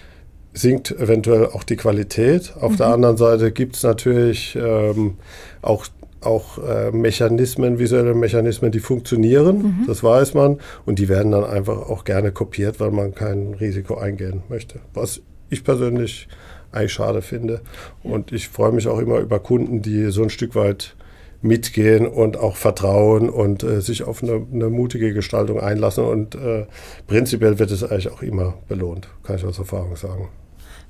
[0.55, 2.55] sinkt eventuell auch die Qualität.
[2.61, 2.77] Auf mhm.
[2.77, 5.17] der anderen Seite gibt es natürlich ähm,
[5.62, 5.87] auch
[6.20, 9.85] auch äh, Mechanismen, visuelle Mechanismen, die funktionieren, mhm.
[9.87, 13.96] das weiß man, und die werden dann einfach auch gerne kopiert, weil man kein Risiko
[13.96, 14.81] eingehen möchte.
[14.94, 16.28] Was ich persönlich
[16.72, 17.61] eigentlich schade finde.
[18.02, 20.94] Und ich freue mich auch immer über Kunden, die so ein Stück weit
[21.40, 26.04] mitgehen und auch vertrauen und äh, sich auf eine, eine, mutige Gestaltung einlassen.
[26.04, 26.66] Und äh,
[27.07, 30.28] prinzipiell wird es eigentlich auch immer belohnt, kann ich aus Erfahrung sagen.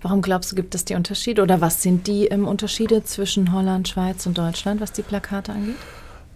[0.00, 3.88] Warum glaubst du, gibt es die Unterschiede oder was sind die ähm, Unterschiede zwischen Holland,
[3.88, 5.74] Schweiz und Deutschland, was die Plakate angeht?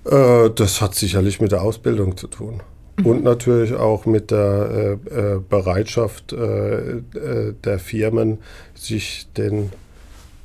[0.05, 2.61] Äh, das hat sicherlich mit der Ausbildung zu tun.
[2.99, 3.07] Mhm.
[3.07, 8.39] Und natürlich auch mit der äh, äh, Bereitschaft äh, äh, der Firmen,
[8.75, 9.71] sich den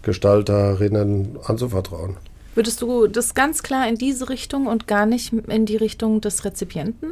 [0.03, 2.17] Gestalterinnen anzuvertrauen.
[2.55, 6.45] Würdest du das ganz klar in diese Richtung und gar nicht in die Richtung des
[6.45, 7.09] Rezipienten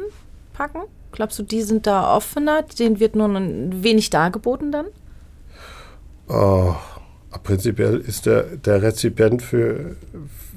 [0.54, 0.80] packen?
[1.12, 2.62] Glaubst du, die sind da offener?
[2.62, 4.86] Denen wird nur ein wenig dargeboten dann?
[6.28, 6.74] Oh,
[7.42, 9.96] prinzipiell ist der, der Rezipient für,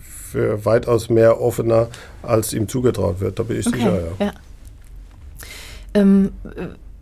[0.04, 1.88] für weitaus mehr offener,
[2.24, 3.40] als ihm zugetraut wird.
[3.40, 4.26] Da bin ich okay, sicher, ja.
[4.26, 4.34] ja.
[5.94, 6.32] Ähm,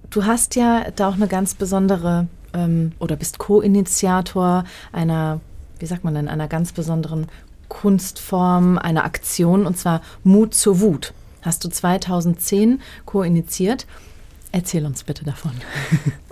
[0.09, 5.41] du hast ja da auch eine ganz besondere ähm, oder bist Co-Initiator einer,
[5.79, 7.27] wie sagt man denn, einer ganz besonderen
[7.67, 11.13] Kunstform, einer Aktion und zwar Mut zur Wut.
[11.41, 13.85] Hast du 2010 co-initiiert.
[14.51, 15.51] Erzähl uns bitte davon.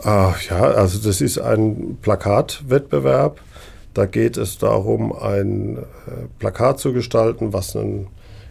[0.03, 3.41] Ach ja, also das ist ein Plakatwettbewerb.
[3.93, 5.81] Da geht es darum, ein äh,
[6.39, 8.07] Plakat zu gestalten, was einen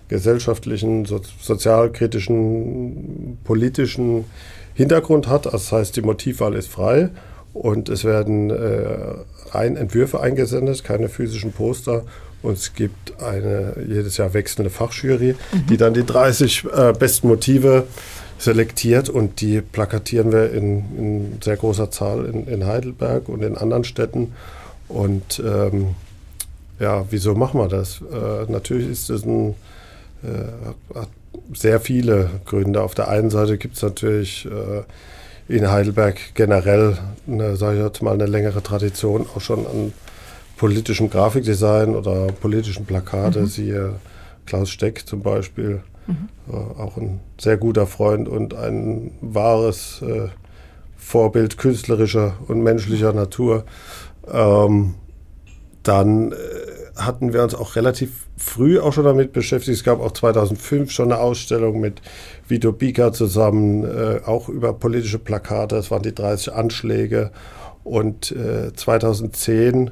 [0.08, 4.24] gesellschaftlichen, so, sozialkritischen, politischen
[4.74, 5.46] Hintergrund hat.
[5.46, 7.10] Das heißt, die Motivwahl ist frei
[7.52, 9.14] und es werden äh,
[9.50, 12.04] rein Entwürfe eingesendet, keine physischen Poster.
[12.42, 15.66] Und es gibt eine jedes Jahr wechselnde Fachjury, mhm.
[15.68, 17.84] die dann die 30 äh, besten Motive
[18.38, 23.56] selektiert und die plakatieren wir in, in sehr großer Zahl in, in, Heidelberg und in
[23.56, 24.32] anderen Städten.
[24.88, 25.94] Und ähm,
[26.78, 28.00] ja, wieso machen wir das?
[28.00, 29.54] Äh, natürlich ist es ein,
[30.22, 31.08] äh, hat
[31.52, 32.82] sehr viele Gründe.
[32.82, 34.82] Auf der einen Seite gibt es natürlich äh,
[35.48, 39.92] in Heidelberg generell eine, sage ich jetzt mal, eine längere Tradition auch schon an
[40.56, 43.46] politischem Grafikdesign oder politischen Plakate, mhm.
[43.46, 43.94] siehe
[44.46, 46.28] Klaus Steck zum Beispiel, mhm.
[46.78, 50.28] auch ein sehr guter Freund und ein wahres äh,
[50.96, 53.64] Vorbild künstlerischer und menschlicher Natur.
[54.32, 54.94] Ähm,
[55.82, 56.34] dann äh,
[56.96, 59.78] hatten wir uns auch relativ früh auch schon damit beschäftigt.
[59.78, 62.00] Es gab auch 2005 schon eine Ausstellung mit
[62.48, 65.76] Vito Bika zusammen, äh, auch über politische Plakate.
[65.76, 67.30] Das waren die 30 Anschläge.
[67.84, 69.90] Und äh, 2010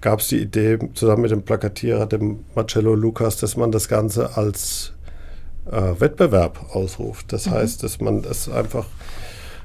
[0.00, 4.36] gab es die Idee, zusammen mit dem Plakatierer, dem Marcello Lucas, dass man das Ganze
[4.36, 4.92] als
[5.70, 7.32] äh, Wettbewerb ausruft.
[7.32, 7.50] Das mhm.
[7.52, 8.86] heißt, dass man das einfach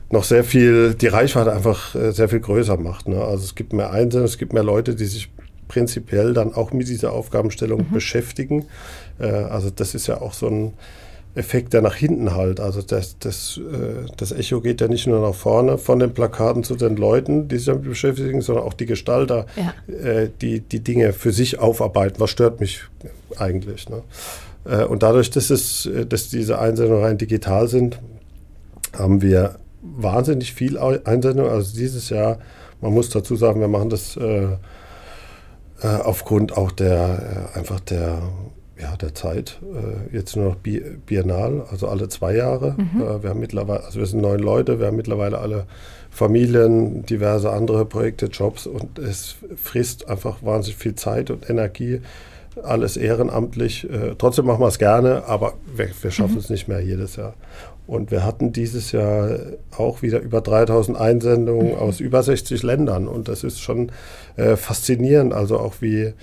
[0.09, 3.07] noch sehr viel, die Reichweite einfach äh, sehr viel größer macht.
[3.07, 3.23] Ne?
[3.23, 5.31] Also es gibt mehr Einsendungen, es gibt mehr Leute, die sich
[5.67, 7.93] prinzipiell dann auch mit dieser Aufgabenstellung mhm.
[7.93, 8.65] beschäftigen.
[9.19, 10.73] Äh, also das ist ja auch so ein
[11.33, 12.59] Effekt, der nach hinten halt.
[12.59, 16.63] Also das, das, äh, das Echo geht ja nicht nur nach vorne von den Plakaten
[16.65, 19.95] zu den Leuten, die sich damit beschäftigen, sondern auch die Gestalter, ja.
[19.95, 22.19] äh, die die Dinge für sich aufarbeiten.
[22.19, 22.81] Was stört mich
[23.37, 23.89] eigentlich?
[23.89, 24.01] Ne?
[24.65, 27.99] Äh, und dadurch, dass, es, dass diese Einsendungen rein digital sind,
[28.93, 31.51] haben wir wahnsinnig viel Einsendungen.
[31.51, 32.39] Also dieses Jahr,
[32.81, 34.47] man muss dazu sagen, wir machen das äh,
[35.81, 38.21] äh, aufgrund auch der äh, einfach der
[38.79, 39.59] ja, der Zeit.
[39.61, 42.75] Äh, jetzt nur noch bi biennal, also alle zwei Jahre.
[42.77, 43.01] Mhm.
[43.01, 45.65] Äh, wir haben mittlerweile, also wir sind neun Leute, wir haben mittlerweile alle
[46.09, 52.01] Familien, diverse andere Projekte, Jobs und es frisst einfach wahnsinnig viel Zeit und Energie.
[52.63, 53.89] Alles ehrenamtlich.
[53.89, 56.39] Äh, trotzdem machen wir es gerne, aber wir, wir schaffen mhm.
[56.39, 57.33] es nicht mehr jedes Jahr.
[57.87, 59.39] Und wir hatten dieses Jahr
[59.75, 61.77] auch wieder über 3000 Einsendungen mhm.
[61.77, 63.07] aus über 60 Ländern.
[63.07, 63.91] Und das ist schon
[64.35, 65.33] äh, faszinierend.
[65.33, 66.13] Also auch wie äh,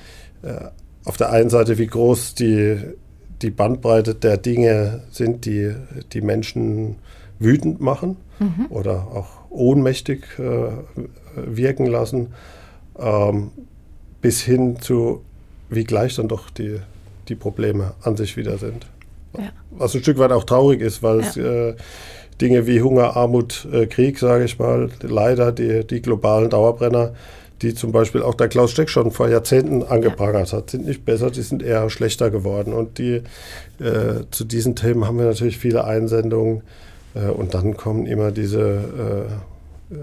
[1.04, 2.76] auf der einen Seite, wie groß die,
[3.42, 5.74] die Bandbreite der Dinge sind, die
[6.12, 6.96] die Menschen
[7.38, 8.66] wütend machen mhm.
[8.70, 10.70] oder auch ohnmächtig äh,
[11.34, 12.34] wirken lassen,
[12.98, 13.50] ähm,
[14.20, 15.22] bis hin zu,
[15.70, 16.78] wie gleich dann doch die,
[17.28, 18.86] die Probleme an sich wieder sind.
[19.36, 19.50] Ja.
[19.70, 21.26] Was ein Stück weit auch traurig ist, weil ja.
[21.26, 21.74] es äh,
[22.40, 27.12] Dinge wie Hunger, Armut, äh, Krieg, sage ich mal, leider die, die globalen Dauerbrenner
[27.62, 31.30] die zum Beispiel auch der Klaus Steck schon vor Jahrzehnten angeprangert hat, sind nicht besser,
[31.30, 32.72] die sind eher schlechter geworden.
[32.72, 33.22] Und die,
[33.80, 36.62] äh, zu diesen Themen haben wir natürlich viele Einsendungen.
[37.14, 39.28] Äh, und dann kommen immer diese,
[39.90, 39.98] äh, äh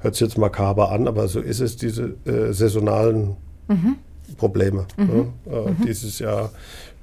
[0.00, 3.36] hört sich jetzt makaber an, aber so ist es, diese äh, saisonalen
[3.66, 3.96] mhm.
[4.36, 4.86] Probleme.
[4.96, 5.06] Mhm.
[5.06, 5.26] Ne?
[5.46, 5.86] Äh, mhm.
[5.86, 6.50] Dieses Jahr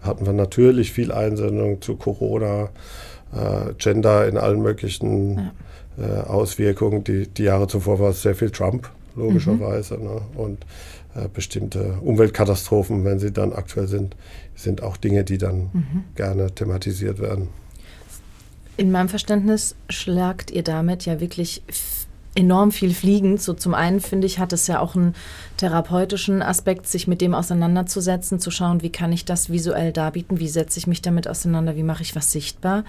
[0.02, 2.70] hatten wir natürlich viel Einsendungen zu Corona,
[3.80, 5.52] Gender in allen möglichen
[5.98, 6.24] ja.
[6.24, 7.04] Auswirkungen.
[7.04, 9.98] Die, die Jahre zuvor war es sehr viel Trump logischerweise.
[9.98, 10.04] Mhm.
[10.04, 10.22] Ne?
[10.36, 10.66] Und
[11.16, 14.18] äh, bestimmte Umweltkatastrophen, wenn sie dann aktuell sind,
[14.54, 16.04] sind auch Dinge, die dann mhm.
[16.16, 17.48] gerne thematisiert werden.
[18.76, 21.64] In meinem Verständnis schlagt ihr damit ja wirklich
[22.36, 23.42] enorm viel fliegend.
[23.42, 25.16] So zum einen finde ich, hat es ja auch einen
[25.58, 30.50] therapeutischen Aspekt, sich mit dem auseinanderzusetzen, zu schauen, wie kann ich das visuell darbieten, wie
[30.50, 32.84] setze ich mich damit auseinander, wie mache ich was sichtbar.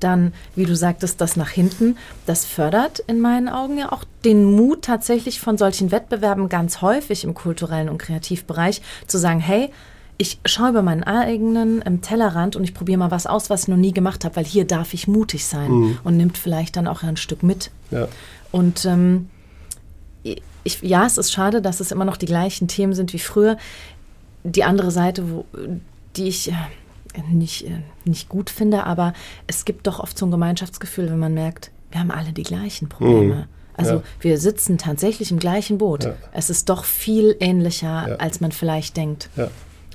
[0.00, 4.44] Dann, wie du sagtest, das nach hinten, das fördert in meinen Augen ja auch den
[4.44, 9.70] Mut tatsächlich von solchen Wettbewerben ganz häufig im kulturellen und Kreativbereich zu sagen, hey,
[10.18, 13.68] ich schaue über meinen eigenen ähm, Tellerrand und ich probiere mal was aus, was ich
[13.68, 15.98] noch nie gemacht habe, weil hier darf ich mutig sein mhm.
[16.04, 17.70] und nimmt vielleicht dann auch ein Stück mit.
[17.90, 18.06] Ja.
[18.52, 19.28] Und ähm,
[20.64, 23.56] ich, ja, es ist schade, dass es immer noch die gleichen Themen sind wie früher.
[24.44, 25.44] Die andere Seite, wo,
[26.16, 26.54] die ich äh,
[27.32, 29.12] nicht, äh, nicht gut finde, aber
[29.46, 32.88] es gibt doch oft so ein Gemeinschaftsgefühl, wenn man merkt, wir haben alle die gleichen
[32.88, 33.34] Probleme.
[33.34, 33.44] Mhm.
[33.74, 34.02] Also ja.
[34.20, 36.04] wir sitzen tatsächlich im gleichen Boot.
[36.04, 36.14] Ja.
[36.32, 38.16] Es ist doch viel ähnlicher, ja.
[38.16, 39.30] als man vielleicht denkt.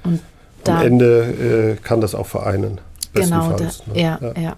[0.04, 0.22] Und
[0.66, 2.82] Am Ende äh, kann das auch vereinen.
[3.14, 3.72] Genau, da, ne?
[4.02, 4.56] ja, ja.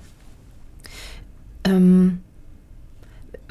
[1.66, 2.22] Ähm,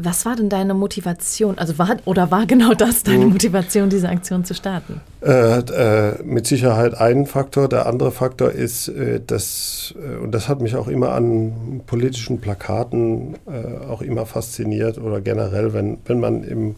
[0.00, 1.58] was war denn deine Motivation?
[1.58, 3.32] Also war oder war genau das deine mhm.
[3.32, 5.00] Motivation, diese Aktion zu starten?
[5.20, 7.68] Äh, äh, mit Sicherheit ein Faktor.
[7.68, 12.40] Der andere Faktor ist, äh, dass, äh, und das hat mich auch immer an politischen
[12.40, 16.76] Plakaten äh, auch immer fasziniert oder generell, wenn, wenn man im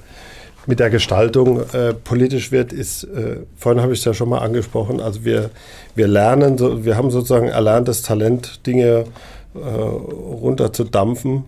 [0.66, 3.08] mit der Gestaltung äh, politisch wird, ist,
[3.56, 5.48] vorhin habe ich es ja schon mal angesprochen, also wir,
[5.94, 9.06] wir lernen, so, wir haben sozusagen erlerntes Talent, Dinge
[9.54, 11.44] runterzudampfen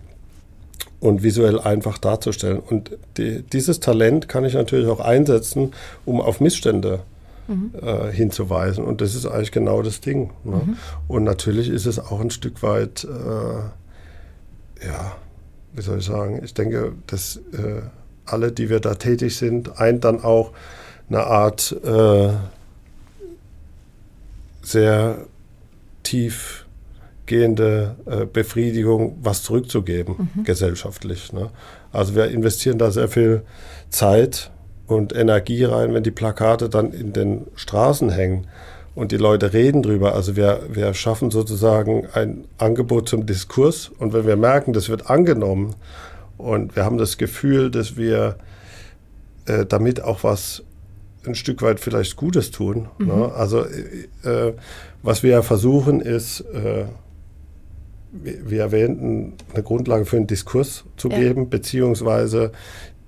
[1.02, 2.60] und visuell einfach darzustellen.
[2.60, 5.72] Und die, dieses Talent kann ich natürlich auch einsetzen,
[6.04, 7.00] um auf Missstände
[7.48, 7.72] mhm.
[7.82, 8.84] äh, hinzuweisen.
[8.84, 10.30] Und das ist eigentlich genau das Ding.
[10.44, 10.60] Ne?
[10.64, 10.76] Mhm.
[11.08, 15.16] Und natürlich ist es auch ein Stück weit, äh, ja,
[15.72, 17.82] wie soll ich sagen, ich denke, dass äh,
[18.24, 20.52] alle, die wir da tätig sind, ein dann auch
[21.08, 22.28] eine Art äh,
[24.62, 25.16] sehr
[27.26, 30.44] tiefgehende äh, Befriedigung, was zurückzugeben, mhm.
[30.44, 31.32] gesellschaftlich.
[31.32, 31.50] Ne?
[31.92, 33.42] Also wir investieren da sehr viel
[33.90, 34.50] Zeit
[34.86, 38.46] und Energie rein, wenn die Plakate dann in den Straßen hängen
[38.94, 40.14] und die Leute reden drüber.
[40.14, 45.08] Also wir, wir schaffen sozusagen ein Angebot zum Diskurs und wenn wir merken, das wird
[45.08, 45.74] angenommen
[46.36, 48.36] und wir haben das Gefühl, dass wir
[49.46, 50.62] äh, damit auch was
[51.24, 52.88] ein Stück weit vielleicht Gutes tun.
[52.98, 53.06] Mhm.
[53.06, 53.32] Ne?
[53.34, 54.52] Also äh,
[55.02, 56.86] was wir ja versuchen ist, äh,
[58.12, 61.18] wie erwähnten, eine Grundlage für einen Diskurs zu ja.
[61.18, 62.52] geben, beziehungsweise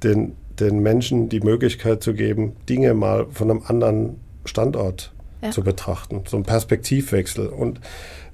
[0.02, 5.12] den den Menschen die Möglichkeit zu geben, Dinge mal von einem anderen Standort
[5.42, 5.50] ja.
[5.50, 7.80] zu betrachten, so ein Perspektivwechsel und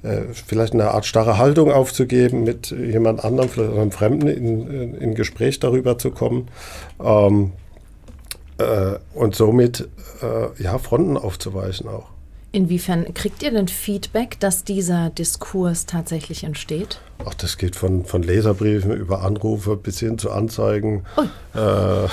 [0.02, 4.94] äh, vielleicht eine Art starre Haltung aufzugeben, mit jemand anderem, vielleicht einem Fremden in, in,
[4.94, 6.48] in Gespräch darüber zu kommen
[7.02, 7.52] ähm,
[8.58, 9.88] äh, und somit
[10.22, 12.10] äh, ja, Fronten aufzuweichen auch.
[12.52, 17.00] Inwiefern kriegt ihr denn Feedback, dass dieser Diskurs tatsächlich entsteht?
[17.24, 21.04] Ach, das geht von, von Leserbriefen über Anrufe bis hin zu Anzeigen,
[21.54, 21.58] äh,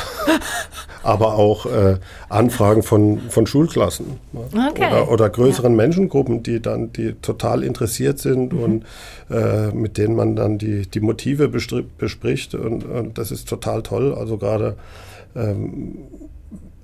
[1.04, 1.97] aber auch äh,
[2.30, 4.69] Anfragen von, von Schulklassen ne?
[4.69, 4.88] okay.
[4.91, 5.78] oder, oder, größeren ja.
[5.78, 8.60] Menschengruppen, die dann die total interessiert sind mhm.
[8.60, 8.86] und
[9.32, 14.13] äh, mit denen man dann die, die Motive bespricht und, und das ist total toll.
[14.13, 14.76] Also gerade
[15.36, 15.97] ähm,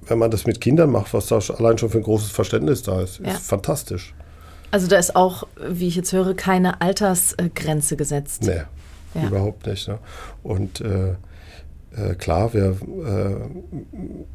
[0.08, 3.02] wenn man das mit Kindern macht, was da allein schon für ein großes Verständnis da
[3.02, 3.32] ist, ja.
[3.32, 4.14] ist fantastisch.
[4.72, 8.44] Also da ist auch, wie ich jetzt höre, keine Altersgrenze gesetzt.
[8.44, 8.62] Nee,
[9.14, 9.28] ja.
[9.28, 9.88] überhaupt nicht.
[9.88, 10.00] Ne?
[10.42, 11.14] Und äh,
[11.96, 13.36] äh, klar, wir, äh,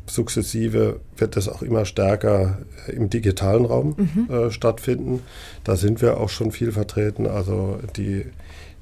[0.06, 4.32] sukzessive wird das auch immer stärker im digitalen Raum mhm.
[4.32, 5.22] Äh, stattfinden.
[5.64, 7.26] Da sind wir auch schon viel vertreten.
[7.26, 8.26] Also die,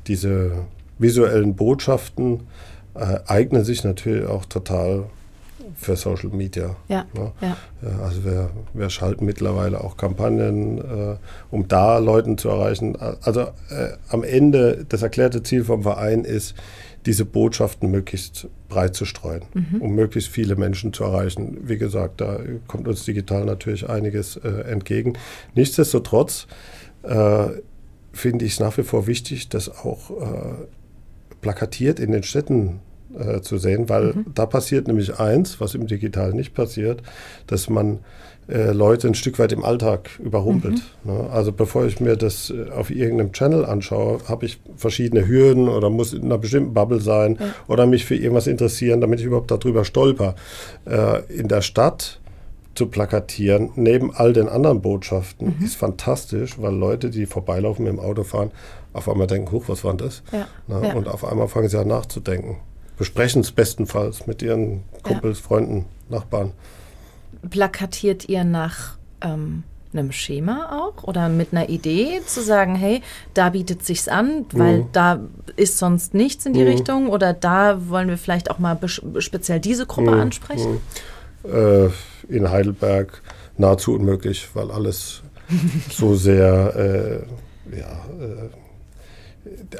[0.06, 0.52] diese
[0.98, 2.40] visuellen Botschaften
[2.94, 5.04] äh, eignen sich natürlich auch total
[5.74, 6.76] für Social Media.
[6.88, 7.32] Ja, ne?
[7.40, 7.56] ja.
[8.02, 11.16] Also wir, wir schalten mittlerweile auch Kampagnen, äh,
[11.50, 12.96] um da Leuten zu erreichen.
[12.96, 16.54] Also äh, am Ende das erklärte Ziel vom Verein ist,
[17.06, 19.80] diese Botschaften möglichst breit zu streuen, mhm.
[19.80, 21.58] um möglichst viele Menschen zu erreichen.
[21.62, 25.14] Wie gesagt, da kommt uns digital natürlich einiges äh, entgegen.
[25.54, 26.48] Nichtsdestotrotz
[27.04, 27.48] äh,
[28.12, 30.66] finde ich es nach wie vor wichtig, dass auch äh,
[31.40, 32.80] plakatiert in den Städten
[33.18, 34.26] äh, zu sehen, weil mhm.
[34.34, 37.02] da passiert nämlich eins, was im Digital nicht passiert,
[37.46, 38.00] dass man
[38.48, 40.82] äh, Leute ein Stück weit im Alltag überrumpelt.
[41.02, 41.12] Mhm.
[41.12, 41.30] Ne?
[41.30, 45.90] Also bevor ich mir das äh, auf irgendeinem Channel anschaue, habe ich verschiedene Hürden oder
[45.90, 47.46] muss in einer bestimmten Bubble sein ja.
[47.66, 50.36] oder mich für irgendwas interessieren, damit ich überhaupt darüber stolper.
[50.84, 52.20] Äh, in der Stadt
[52.74, 55.64] zu plakatieren, neben all den anderen Botschaften, mhm.
[55.64, 58.52] ist fantastisch, weil Leute, die vorbeilaufen mit dem Auto fahren,
[58.92, 60.22] auf einmal denken, huch, was war das?
[60.30, 60.46] Ja.
[60.68, 60.88] Ne?
[60.88, 60.94] Ja.
[60.94, 62.58] Und auf einmal fangen sie an nachzudenken
[62.96, 65.46] besprechen es bestenfalls mit ihren Kumpels, ja.
[65.46, 66.52] Freunden, Nachbarn.
[67.50, 73.02] Plakatiert ihr nach ähm, einem Schema auch oder mit einer Idee zu sagen, hey,
[73.34, 74.88] da bietet sich's an, weil mhm.
[74.92, 75.20] da
[75.56, 76.68] ist sonst nichts in die mhm.
[76.68, 78.78] Richtung oder da wollen wir vielleicht auch mal
[79.18, 80.20] speziell diese Gruppe mhm.
[80.20, 80.80] ansprechen?
[81.44, 81.50] Mhm.
[81.50, 83.22] Äh, in Heidelberg
[83.56, 85.22] nahezu unmöglich, weil alles
[85.90, 88.50] so sehr äh, ja, äh,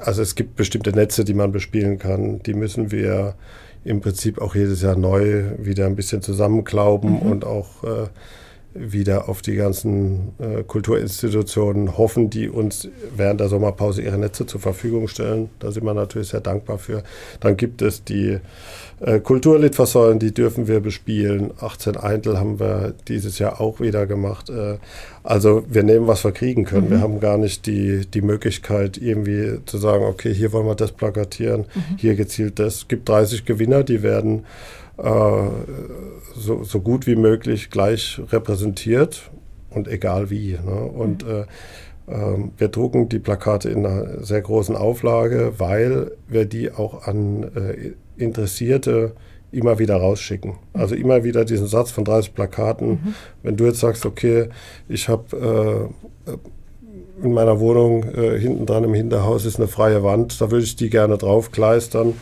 [0.00, 2.40] also es gibt bestimmte Netze, die man bespielen kann.
[2.40, 3.34] Die müssen wir
[3.84, 7.30] im Prinzip auch jedes Jahr neu wieder ein bisschen zusammenklauben mhm.
[7.30, 8.08] und auch äh,
[8.78, 14.60] wieder auf die ganzen äh, Kulturinstitutionen hoffen, die uns während der Sommerpause ihre Netze zur
[14.60, 15.50] Verfügung stellen.
[15.58, 17.02] Da sind wir natürlich sehr dankbar für.
[17.40, 18.38] Dann gibt es die
[19.00, 21.52] äh, Kulturlitfaßsäulen, die dürfen wir bespielen.
[21.60, 24.48] 18 Eintel haben wir dieses Jahr auch wieder gemacht.
[24.48, 24.78] Äh,
[25.22, 26.86] also wir nehmen, was wir kriegen können.
[26.86, 26.90] Mhm.
[26.90, 30.92] Wir haben gar nicht die, die Möglichkeit, irgendwie zu sagen, okay, hier wollen wir das
[30.92, 31.96] plakatieren, mhm.
[31.98, 32.76] hier gezielt das.
[32.76, 34.44] Es gibt 30 Gewinner, die werden
[34.98, 39.30] so, so, gut wie möglich gleich repräsentiert
[39.70, 40.52] und egal wie.
[40.52, 40.74] Ne?
[40.74, 41.30] Und mhm.
[41.30, 41.44] äh,
[42.08, 47.44] ähm, wir drucken die Plakate in einer sehr großen Auflage, weil wir die auch an
[47.54, 49.12] äh, Interessierte
[49.52, 50.54] immer wieder rausschicken.
[50.72, 52.88] Also immer wieder diesen Satz von 30 Plakaten.
[52.88, 53.14] Mhm.
[53.42, 54.48] Wenn du jetzt sagst, okay,
[54.88, 55.90] ich habe
[56.26, 60.64] äh, in meiner Wohnung äh, hinten dran im Hinterhaus ist eine freie Wand, da würde
[60.64, 62.14] ich die gerne draufkleistern.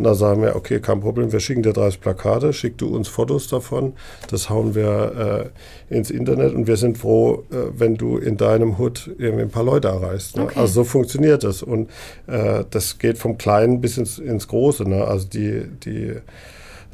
[0.00, 3.06] Und da sagen wir, okay, kein Problem, wir schicken dir 30 Plakate, schick du uns
[3.06, 3.92] Fotos davon,
[4.30, 5.50] das hauen wir
[5.90, 9.50] äh, ins Internet und wir sind froh, äh, wenn du in deinem Hut irgendwie ein
[9.50, 10.38] paar Leute erreichst.
[10.38, 10.44] Ne?
[10.44, 10.58] Okay.
[10.58, 11.90] Also so funktioniert das und
[12.28, 14.88] äh, das geht vom Kleinen bis ins, ins Große.
[14.88, 15.04] Ne?
[15.04, 16.14] Also die, die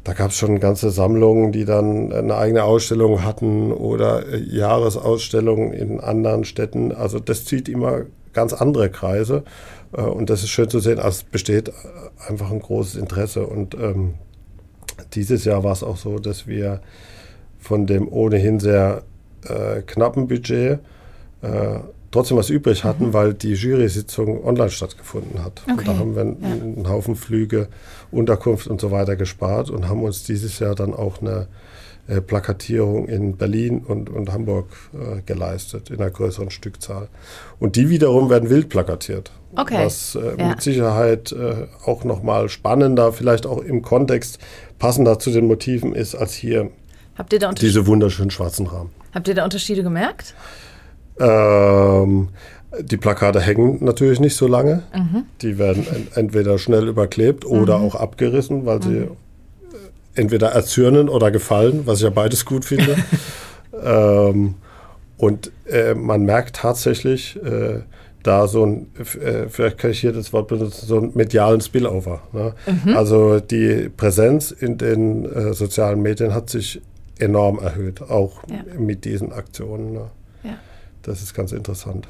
[0.03, 5.71] da gab es schon ganze Sammlungen, die dann eine eigene Ausstellung hatten oder äh, Jahresausstellungen
[5.71, 6.91] in anderen Städten.
[6.91, 8.01] Also das zieht immer
[8.33, 9.43] ganz andere Kreise.
[9.93, 10.99] Äh, und das ist schön zu sehen.
[10.99, 11.71] Also es besteht
[12.27, 13.45] einfach ein großes Interesse.
[13.45, 14.15] Und ähm,
[15.13, 16.81] dieses Jahr war es auch so, dass wir
[17.59, 19.03] von dem ohnehin sehr
[19.45, 20.79] äh, knappen Budget
[21.41, 21.79] äh,
[22.11, 23.13] trotzdem was übrig hatten, mhm.
[23.13, 25.61] weil die Jury-Sitzung online stattgefunden hat.
[25.63, 25.71] Okay.
[25.71, 26.31] Und da haben wir ja.
[26.31, 27.67] einen, Haufen Flüge,
[28.11, 31.47] Unterkunft und so weiter gespart und haben uns dieses Jahr dann auch eine
[32.07, 37.09] äh, Plakatierung in Berlin und, und Hamburg äh, geleistet, in einer größeren Stückzahl.
[37.59, 39.31] Und die wiederum werden wild plakatiert.
[39.55, 39.85] Okay.
[39.85, 40.49] Was äh, ja.
[40.49, 44.39] mit Sicherheit äh, auch nochmal spannender, vielleicht auch im Kontext
[44.79, 46.69] passender zu den Motiven ist, als hier
[47.17, 48.91] Habt ihr da diese wunderschönen schwarzen Rahmen.
[49.13, 50.35] Habt ihr da Unterschiede gemerkt?
[51.19, 52.29] Ähm,
[52.79, 54.83] die Plakate hängen natürlich nicht so lange.
[54.93, 55.23] Mhm.
[55.41, 57.85] Die werden entweder schnell überklebt oder mhm.
[57.85, 59.11] auch abgerissen, weil sie mhm.
[60.17, 62.95] Entweder erzürnen oder gefallen, was ich ja beides gut finde.
[63.83, 64.55] ähm,
[65.17, 67.81] und äh, man merkt tatsächlich äh,
[68.23, 68.87] da so ein,
[69.21, 72.21] äh, vielleicht kann ich hier das Wort benutzen, so einen medialen Spillover.
[72.33, 72.53] Ne?
[72.65, 72.95] Mhm.
[72.95, 76.81] Also die Präsenz in den äh, sozialen Medien hat sich
[77.19, 78.57] enorm erhöht, auch ja.
[78.77, 79.93] mit diesen Aktionen.
[79.93, 80.09] Ne?
[81.07, 82.07] Das ist ganz interessant.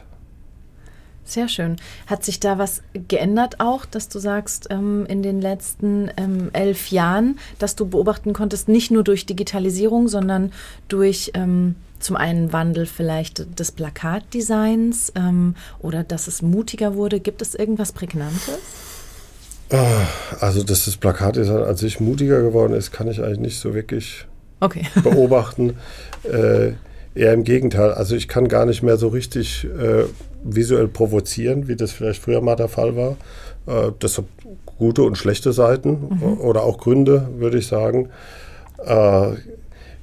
[1.27, 1.75] Sehr schön.
[2.07, 6.89] Hat sich da was geändert auch, dass du sagst, ähm, in den letzten ähm, elf
[6.89, 10.53] Jahren, dass du beobachten konntest, nicht nur durch Digitalisierung, sondern
[10.87, 17.19] durch ähm, zum einen Wandel vielleicht des Plakatdesigns ähm, oder dass es mutiger wurde?
[17.19, 18.59] Gibt es irgendwas Prägnantes?
[19.69, 20.07] Ah,
[20.39, 24.25] also, dass das Plakatdesign an sich mutiger geworden ist, kann ich eigentlich nicht so wirklich
[24.61, 24.85] okay.
[25.03, 25.75] beobachten.
[26.23, 26.71] äh,
[27.17, 27.93] Eher im Gegenteil.
[27.93, 30.03] Also ich kann gar nicht mehr so richtig äh,
[30.55, 33.17] visuell provozieren, wie das vielleicht früher mal der Fall war.
[33.67, 34.25] Äh, das hat
[34.77, 36.39] gute und schlechte Seiten mhm.
[36.39, 38.09] oder auch Gründe, würde ich sagen.
[38.85, 39.31] Äh,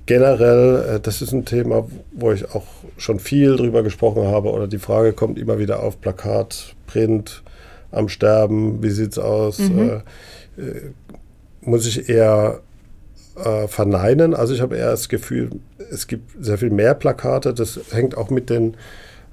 [0.06, 4.66] generell, äh, das ist ein Thema, wo ich auch schon viel drüber gesprochen habe oder
[4.66, 7.42] die Frage kommt immer wieder auf Plakat, Print,
[7.90, 9.58] am Sterben, wie sieht es aus?
[9.58, 10.02] Mhm.
[10.58, 10.90] Äh, äh,
[11.60, 12.60] muss ich eher
[13.36, 14.34] äh, verneinen.
[14.34, 15.50] Also ich habe eher das Gefühl,
[15.90, 17.54] es gibt sehr viel mehr Plakate.
[17.54, 18.76] Das hängt auch mit den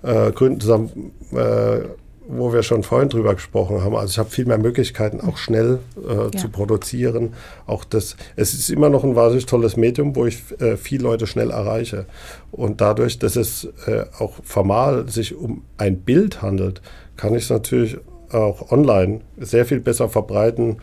[0.04, 1.80] äh, Gründen zusammen, äh,
[2.28, 3.96] wo wir schon vorhin drüber gesprochen haben.
[3.96, 6.32] Also ich habe viel mehr Möglichkeiten, auch schnell äh, ja.
[6.32, 7.34] zu produzieren.
[7.66, 11.28] Auch das, es ist immer noch ein wahnsinnig tolles Medium, wo ich äh, viele Leute
[11.28, 12.06] schnell erreiche.
[12.52, 16.82] Und dadurch, dass es äh, auch formal sich um ein Bild handelt,
[17.18, 17.98] kann ich es natürlich
[18.32, 20.78] auch online sehr viel besser verbreiten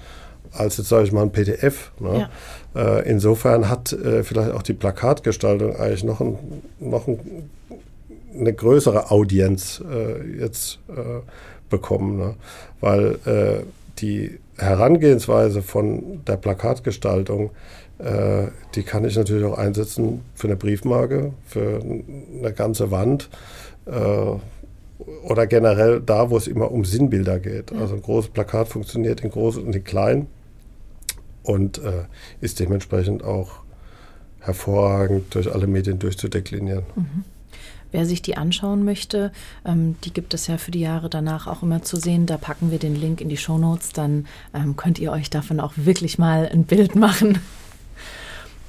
[0.52, 1.92] als jetzt, sage ich mal, ein PDF.
[1.98, 2.28] Ne?
[2.74, 2.98] Ja.
[2.98, 6.38] Äh, insofern hat äh, vielleicht auch die Plakatgestaltung eigentlich noch, ein,
[6.80, 7.50] noch ein,
[8.34, 11.20] eine größere Audienz äh, jetzt äh,
[11.70, 12.34] bekommen, ne?
[12.80, 13.64] weil äh,
[14.00, 17.50] die Herangehensweise von der Plakatgestaltung,
[17.98, 23.28] äh, die kann ich natürlich auch einsetzen für eine Briefmarke, für eine ganze Wand
[25.22, 27.72] oder generell da, wo es immer um Sinnbilder geht.
[27.72, 30.26] Also ein großes Plakat funktioniert in groß und in klein
[31.42, 32.04] und äh,
[32.42, 33.60] ist dementsprechend auch
[34.40, 36.84] hervorragend durch alle Medien durchzudeklinieren.
[36.94, 37.24] Mhm.
[37.90, 39.32] Wer sich die anschauen möchte,
[39.64, 42.26] ähm, die gibt es ja für die Jahre danach auch immer zu sehen.
[42.26, 45.72] Da packen wir den Link in die Shownotes, dann ähm, könnt ihr euch davon auch
[45.76, 47.38] wirklich mal ein Bild machen.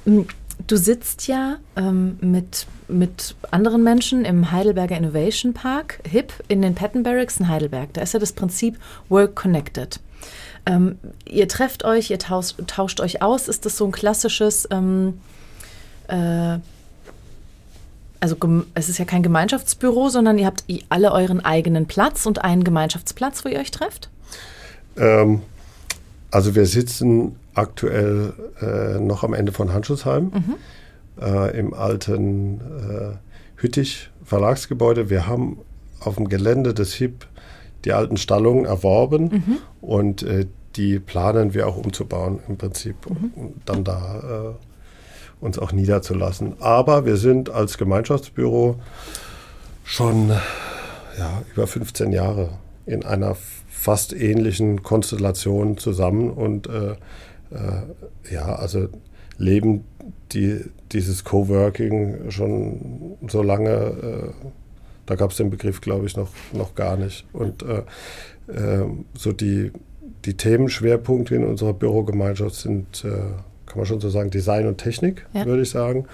[0.04, 0.22] Mm,
[0.66, 6.74] du sitzt ja ähm, mit, mit anderen Menschen im Heidelberger Innovation Park, HIP, in den
[6.74, 7.92] Patton Barracks in Heidelberg.
[7.94, 8.78] Da ist ja das Prinzip
[9.08, 10.00] Work Connected.
[10.66, 13.48] Ähm, ihr trefft euch, ihr tauscht, tauscht, euch aus.
[13.48, 15.20] Ist das so ein klassisches, ähm,
[16.08, 16.58] äh,
[18.20, 18.36] also
[18.74, 23.44] es ist ja kein Gemeinschaftsbüro, sondern ihr habt alle euren eigenen Platz und einen Gemeinschaftsplatz,
[23.44, 24.10] wo ihr euch trefft?
[24.96, 25.40] Ähm,
[26.30, 30.54] also wir sitzen aktuell äh, noch am Ende von Handschussheim mhm.
[31.20, 33.16] äh, im alten äh,
[33.56, 35.10] Hüttich Verlagsgebäude.
[35.10, 35.58] Wir haben
[36.00, 37.26] auf dem Gelände des HIP
[37.84, 39.58] die alten Stallungen erworben mhm.
[39.80, 43.32] und äh, die planen wir auch umzubauen im Prinzip, mhm.
[43.34, 44.69] um dann da äh,
[45.40, 46.54] uns auch niederzulassen.
[46.60, 48.76] Aber wir sind als Gemeinschaftsbüro
[49.84, 50.30] schon
[51.18, 52.50] ja, über 15 Jahre
[52.86, 53.36] in einer
[53.68, 58.88] fast ähnlichen Konstellation zusammen und äh, äh, ja, also
[59.38, 59.84] leben
[60.32, 64.46] die, dieses Coworking schon so lange äh,
[65.10, 67.26] da gab es den Begriff, glaube ich, noch, noch gar nicht.
[67.32, 67.82] Und äh,
[68.52, 69.72] äh, so die,
[70.24, 73.32] die Themenschwerpunkte in unserer Bürogemeinschaft sind, äh,
[73.70, 75.46] kann man schon so sagen, Design und Technik, ja.
[75.46, 76.06] würde ich sagen.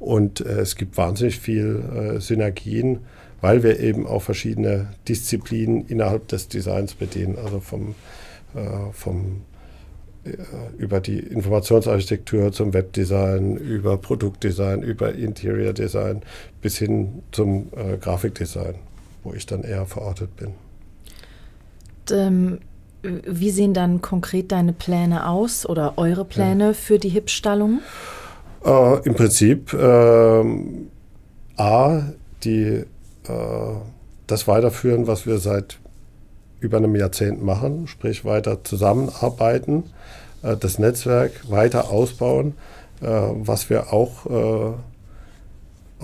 [0.00, 2.98] Und äh, es gibt wahnsinnig viel äh, Synergien,
[3.40, 7.94] weil wir eben auch verschiedene Disziplinen innerhalb des Designs bedienen, also vom,
[8.56, 9.42] äh, vom
[10.24, 10.32] äh,
[10.78, 16.22] über die Informationsarchitektur zum Webdesign, über Produktdesign, über Interior Design
[16.60, 18.74] bis hin zum äh, Grafikdesign,
[19.22, 20.48] wo ich dann eher verortet bin.
[22.08, 22.58] Und, ähm,
[23.24, 26.72] wie sehen dann konkret deine Pläne aus oder eure Pläne ja.
[26.72, 27.80] für die HIP-Stallung?
[28.64, 30.44] Äh, Im Prinzip äh,
[31.56, 32.02] A,
[32.44, 32.84] die, äh,
[34.26, 35.78] das weiterführen, was wir seit
[36.60, 39.84] über einem Jahrzehnt machen, sprich weiter zusammenarbeiten,
[40.42, 42.54] äh, das Netzwerk weiter ausbauen,
[43.00, 44.72] äh, was wir auch, äh,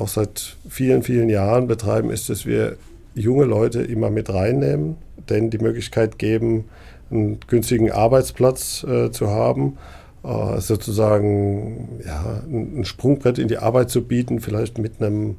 [0.00, 2.76] auch seit vielen, vielen Jahren betreiben, ist, dass wir
[3.14, 4.96] junge Leute immer mit reinnehmen,
[5.28, 6.64] denen die Möglichkeit geben,
[7.12, 9.78] einen günstigen Arbeitsplatz äh, zu haben,
[10.24, 15.36] äh, sozusagen ja, ein Sprungbrett in die Arbeit zu bieten, vielleicht mit einem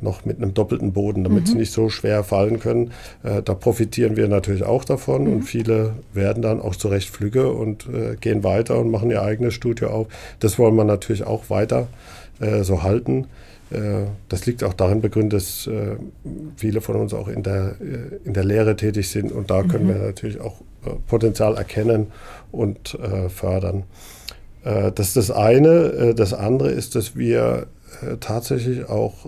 [0.00, 1.46] noch mit einem doppelten Boden, damit mhm.
[1.46, 2.92] sie nicht so schwer fallen können.
[3.22, 5.32] Äh, da profitieren wir natürlich auch davon mhm.
[5.32, 9.54] und viele werden dann auch zurecht Flügge und äh, gehen weiter und machen ihr eigenes
[9.54, 10.06] Studio auf.
[10.40, 11.88] Das wollen wir natürlich auch weiter
[12.40, 13.26] äh, so halten.
[13.70, 15.96] Äh, das liegt auch darin begründet, dass äh,
[16.56, 19.84] viele von uns auch in der, äh, in der Lehre tätig sind und da können
[19.84, 19.88] mhm.
[19.88, 20.62] wir natürlich auch
[21.06, 22.06] Potenzial erkennen
[22.52, 22.96] und
[23.28, 23.82] fördern.
[24.62, 26.14] das ist das eine.
[26.14, 27.66] das andere ist, dass wir
[28.20, 29.26] tatsächlich auch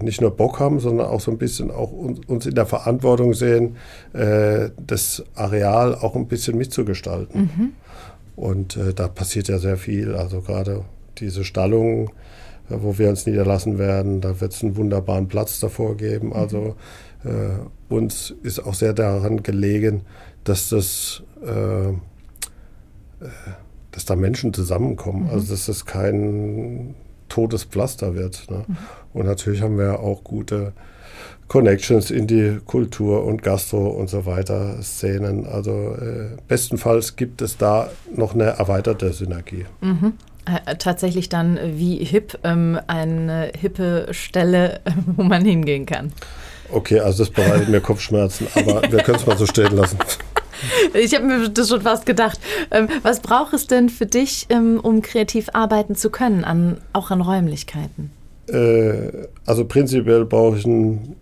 [0.00, 3.76] nicht nur Bock haben, sondern auch so ein bisschen auch uns, in der Verantwortung sehen,
[4.12, 7.40] das Areal auch ein bisschen mitzugestalten.
[7.40, 7.72] Mhm.
[8.36, 10.14] Und da passiert ja sehr viel.
[10.14, 10.84] Also gerade
[11.18, 12.08] diese Stallungen,
[12.80, 14.20] wo wir uns niederlassen werden.
[14.20, 16.28] Da wird es einen wunderbaren Platz davor geben.
[16.28, 16.32] Mhm.
[16.32, 16.76] Also
[17.24, 20.02] äh, uns ist auch sehr daran gelegen,
[20.44, 21.94] dass das äh, äh
[23.92, 25.24] dass da Menschen zusammenkommen.
[25.24, 25.30] Mhm.
[25.30, 26.94] Also dass das kein
[27.28, 28.50] totes Pflaster wird.
[28.50, 28.64] Ne?
[28.66, 28.76] Mhm.
[29.12, 30.72] Und natürlich haben wir auch gute
[31.48, 35.46] Connections in die Kultur und Gastro und so weiter Szenen.
[35.46, 39.66] Also äh, bestenfalls gibt es da noch eine erweiterte Synergie.
[39.82, 40.14] Mhm.
[40.44, 44.80] Äh, tatsächlich dann wie hip ähm, eine hippe Stelle,
[45.16, 46.12] wo man hingehen kann.
[46.72, 49.98] Okay, also das bereitet mir Kopfschmerzen, aber wir können es mal so stehen lassen.
[50.94, 52.40] Ich habe mir das schon fast gedacht.
[52.70, 57.10] Ähm, was braucht es denn für dich, ähm, um kreativ arbeiten zu können, an, auch
[57.10, 58.10] an Räumlichkeiten?
[58.48, 61.16] Äh, also prinzipiell brauche ich einen,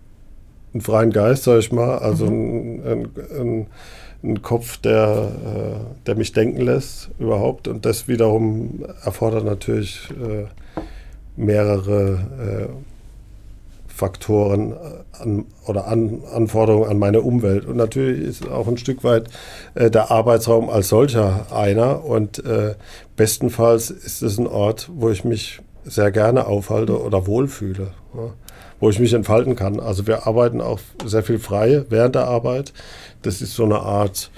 [0.73, 1.99] einen, freien Geist, sage ich mal.
[1.99, 2.81] Also mhm.
[2.85, 3.09] einen,
[3.39, 3.67] einen,
[4.23, 7.67] einen Kopf, der, äh, der mich denken lässt überhaupt.
[7.67, 10.45] Und das wiederum erfordert natürlich äh,
[11.35, 12.73] mehrere äh,
[13.87, 14.73] Faktoren
[15.19, 17.65] an, oder an, Anforderungen an meine Umwelt.
[17.65, 19.29] Und natürlich ist auch ein Stück weit
[19.75, 22.03] der Arbeitsraum als solcher einer.
[22.03, 22.41] Und
[23.15, 27.91] bestenfalls ist es ein Ort, wo ich mich sehr gerne aufhalte oder wohlfühle.
[28.79, 29.79] Wo ich mich entfalten kann.
[29.79, 32.73] Also wir arbeiten auch sehr viel frei während der Arbeit.
[33.21, 34.31] Das ist so eine Art,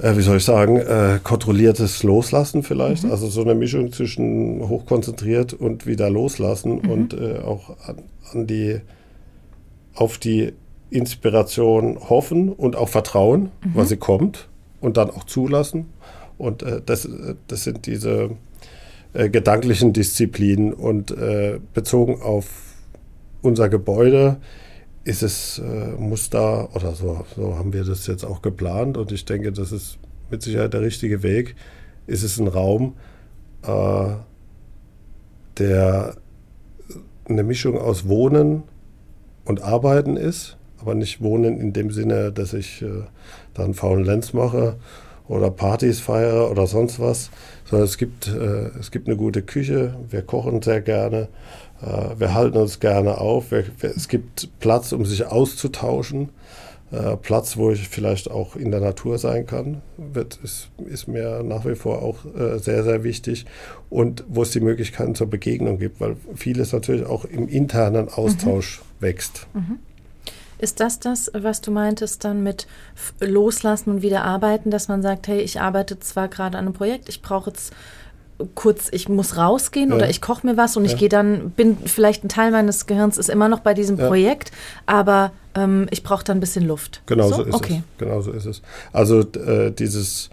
[0.00, 3.04] äh, wie soll ich sagen, äh, kontrolliertes Loslassen vielleicht.
[3.04, 3.10] Mhm.
[3.10, 6.90] Also so eine Mischung zwischen hochkonzentriert und wieder loslassen mhm.
[6.90, 7.96] und äh, auch an,
[8.32, 8.80] an, die,
[9.94, 10.52] auf die
[10.90, 13.70] Inspiration hoffen und auch vertrauen, mhm.
[13.74, 14.48] weil sie kommt
[14.80, 15.86] und dann auch zulassen.
[16.38, 17.08] Und äh, das,
[17.48, 18.30] das sind diese
[19.14, 22.46] äh, gedanklichen Disziplinen und äh, bezogen auf
[23.42, 24.38] unser Gebäude
[25.04, 29.10] ist es, äh, muss da, oder so, so haben wir das jetzt auch geplant und
[29.12, 29.98] ich denke, das ist
[30.30, 31.56] mit Sicherheit der richtige Weg,
[32.06, 32.94] ist es ein Raum,
[33.62, 34.14] äh,
[35.58, 36.16] der
[37.28, 38.62] eine Mischung aus Wohnen
[39.44, 43.02] und Arbeiten ist, aber nicht Wohnen in dem Sinne, dass ich äh,
[43.54, 44.76] dann faulen Lenz mache
[45.28, 47.30] oder Partys feiere oder sonst was,
[47.64, 51.28] sondern es gibt, äh, es gibt eine gute Küche, wir kochen sehr gerne,
[51.82, 53.46] wir halten uns gerne auf.
[53.50, 56.30] Es gibt Platz, um sich auszutauschen.
[56.92, 61.42] Äh, Platz, wo ich vielleicht auch in der Natur sein kann, wird, ist, ist mir
[61.42, 63.46] nach wie vor auch äh, sehr, sehr wichtig.
[63.88, 68.80] Und wo es die Möglichkeiten zur Begegnung gibt, weil vieles natürlich auch im internen Austausch
[68.80, 69.04] mhm.
[69.04, 69.46] wächst.
[69.54, 69.78] Mhm.
[70.58, 72.68] Ist das das, was du meintest dann mit
[73.20, 77.08] Loslassen und wieder arbeiten, dass man sagt, hey, ich arbeite zwar gerade an einem Projekt,
[77.08, 77.72] ich brauche jetzt
[78.54, 79.96] kurz, ich muss rausgehen ja.
[79.96, 80.92] oder ich koche mir was und ja.
[80.92, 84.06] ich gehe dann, bin vielleicht ein Teil meines Gehirns ist immer noch bei diesem ja.
[84.06, 84.52] Projekt,
[84.86, 87.02] aber ähm, ich brauche dann ein bisschen Luft.
[87.06, 87.82] Genau so, so ist okay.
[87.82, 87.98] es.
[87.98, 88.62] Genau so ist es.
[88.92, 90.30] Also äh, dieses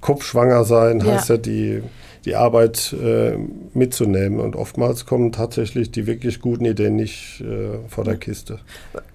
[0.00, 1.82] Kopfschwanger sein heißt ja die,
[2.24, 3.36] die Arbeit äh,
[3.74, 8.60] mitzunehmen und oftmals kommen tatsächlich die wirklich guten Ideen nicht äh, vor der Kiste.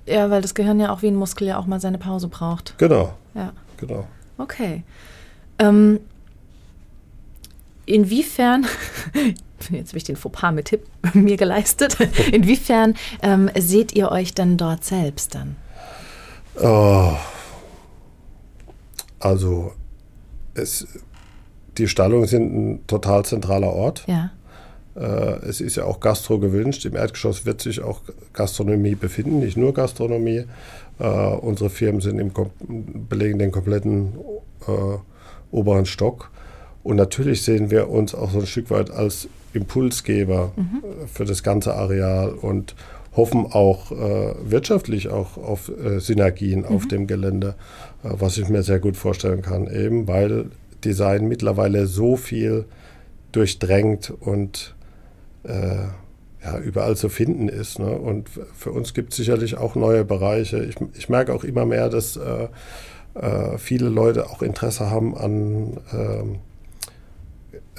[0.05, 2.77] Ja, weil das Gehirn ja auch wie ein Muskel ja auch mal seine Pause braucht.
[2.77, 3.13] Genau.
[3.33, 3.53] Ja.
[3.77, 4.05] genau.
[4.37, 4.83] Okay.
[5.59, 5.99] Ähm,
[7.85, 8.65] inwiefern,
[9.69, 11.97] jetzt habe ich den Fauxpas mit Tipp mir geleistet,
[12.31, 15.55] inwiefern ähm, seht ihr euch dann dort selbst dann?
[16.61, 17.13] Oh,
[19.19, 19.73] also
[20.53, 20.87] es,
[21.77, 24.05] die Stallungen sind ein total zentraler Ort.
[24.07, 24.31] Ja.
[24.95, 26.85] Äh, es ist ja auch Gastro gewünscht.
[26.85, 28.01] Im Erdgeschoss wird sich auch
[28.33, 30.45] Gastronomie befinden, nicht nur Gastronomie.
[30.99, 32.31] Äh, unsere Firmen sind im,
[33.09, 34.13] belegen den kompletten
[34.67, 34.97] äh,
[35.51, 36.31] oberen Stock.
[36.85, 40.83] Und natürlich sehen wir uns auch so ein Stück weit als Impulsgeber mhm.
[41.11, 42.75] für das ganze Areal und
[43.15, 46.65] hoffen auch äh, wirtschaftlich auch auf äh, Synergien mhm.
[46.67, 47.55] auf dem Gelände,
[48.03, 50.51] äh, was ich mir sehr gut vorstellen kann, eben weil
[50.83, 52.65] Design mittlerweile so viel
[53.31, 54.75] durchdrängt und
[55.41, 55.87] äh,
[56.43, 57.79] ja, überall zu finden ist.
[57.79, 57.97] Ne?
[57.97, 60.63] Und für uns gibt es sicherlich auch neue Bereiche.
[60.63, 62.47] Ich, ich merke auch immer mehr, dass äh,
[63.15, 66.39] äh, viele Leute auch Interesse haben an ähm,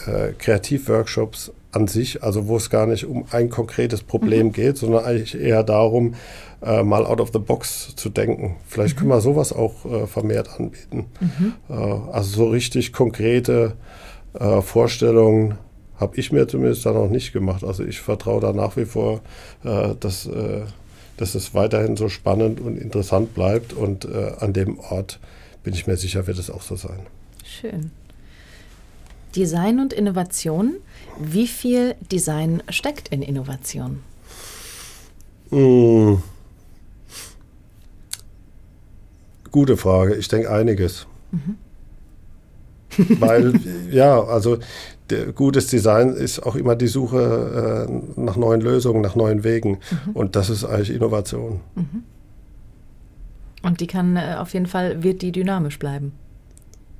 [0.06, 4.52] äh, Kreativworkshops an sich, also wo es gar nicht um ein konkretes Problem mhm.
[4.52, 6.14] geht, sondern eigentlich eher darum,
[6.62, 8.56] äh, mal out of the box zu denken.
[8.66, 9.00] Vielleicht mhm.
[9.00, 11.06] können wir sowas auch äh, vermehrt anbieten.
[11.20, 11.54] Mhm.
[11.68, 13.74] Äh, also so richtig konkrete
[14.34, 15.58] äh, Vorstellungen
[15.98, 17.62] habe ich mir zumindest da noch nicht gemacht.
[17.64, 19.20] Also ich vertraue da nach wie vor,
[19.64, 20.28] äh, dass,
[21.16, 25.18] dass es weiterhin so spannend und interessant bleibt und an dem Ort
[25.62, 26.98] bin ich mir sicher, wird es auch so sein.
[27.42, 27.90] Schön.
[29.36, 30.76] Design und Innovation.
[31.18, 34.00] Wie viel Design steckt in Innovation?
[35.50, 36.18] Mmh.
[39.50, 40.14] Gute Frage.
[40.16, 41.06] Ich denke einiges.
[41.30, 41.56] Mhm.
[43.20, 43.60] Weil,
[43.90, 44.58] ja, also
[45.34, 49.78] gutes Design ist auch immer die Suche äh, nach neuen Lösungen, nach neuen Wegen.
[50.06, 50.12] Mhm.
[50.14, 51.60] Und das ist eigentlich Innovation.
[51.74, 52.02] Mhm.
[53.62, 56.12] Und die kann äh, auf jeden Fall, wird die dynamisch bleiben.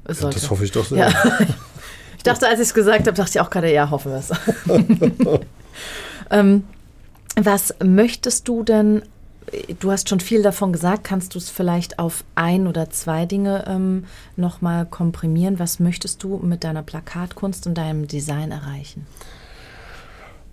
[0.09, 1.09] Ja, das hoffe ich doch sehr.
[1.09, 1.13] Ja.
[2.27, 4.31] dachte, als ich es gesagt habe, dachte ich auch gerade, ja, hoffen wir es.
[6.31, 6.65] ähm,
[7.37, 9.03] was möchtest du denn,
[9.79, 13.65] du hast schon viel davon gesagt, kannst du es vielleicht auf ein oder zwei Dinge
[13.69, 14.05] ähm,
[14.37, 15.59] nochmal komprimieren?
[15.59, 19.07] Was möchtest du mit deiner Plakatkunst und deinem Design erreichen?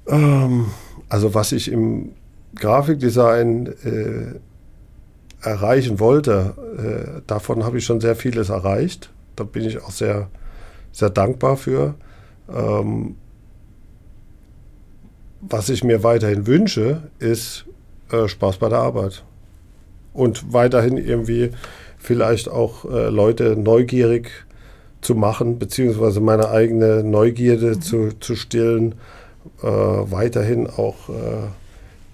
[0.07, 0.67] Ähm,
[1.09, 2.11] also was ich im
[2.55, 4.39] Grafikdesign äh,
[5.41, 9.09] erreichen wollte, äh, davon habe ich schon sehr vieles erreicht.
[9.35, 10.29] Da bin ich auch sehr
[10.93, 11.95] sehr dankbar für.
[12.49, 13.15] Ähm,
[15.41, 17.65] was ich mir weiterhin wünsche, ist
[18.11, 19.23] äh, Spaß bei der Arbeit.
[20.13, 21.51] Und weiterhin irgendwie
[21.97, 24.29] vielleicht auch äh, Leute neugierig
[25.01, 27.81] zu machen, beziehungsweise meine eigene Neugierde mhm.
[27.81, 28.95] zu, zu stillen.
[29.61, 31.47] Äh, weiterhin auch äh,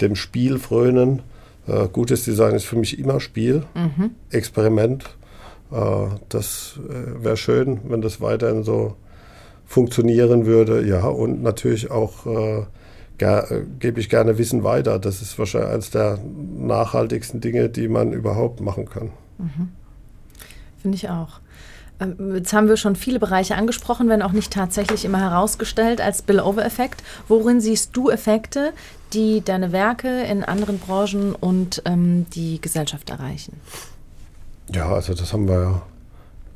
[0.02, 1.22] dem Spiel frönen.
[1.68, 4.12] Äh, gutes Design ist für mich immer Spiel, mhm.
[4.32, 5.06] Experiment.
[5.72, 8.96] Äh, das äh, wäre schön, wenn das weiterhin so
[9.66, 10.86] funktionieren würde.
[10.86, 12.64] Ja, und natürlich auch äh,
[13.80, 14.98] gebe ich gerne Wissen weiter.
[14.98, 16.20] Das ist wahrscheinlich eines der
[16.58, 19.12] nachhaltigsten Dinge, die man überhaupt machen kann.
[19.38, 19.70] Mhm.
[20.82, 21.42] Finde ich auch.
[22.00, 26.20] Ähm, jetzt haben wir schon viele Bereiche angesprochen, wenn auch nicht tatsächlich immer herausgestellt als
[26.20, 27.04] Spillover-Effekt.
[27.28, 28.74] Worin siehst du Effekte,
[29.14, 33.60] die deine Werke in anderen Branchen und ähm, die Gesellschaft erreichen?
[34.74, 35.82] Ja, also das haben wir ja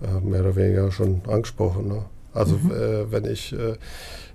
[0.03, 1.87] äh, mehr oder weniger schon angesprochen.
[1.87, 2.05] Ne?
[2.33, 2.71] Also mhm.
[2.71, 3.77] äh, wenn ich äh,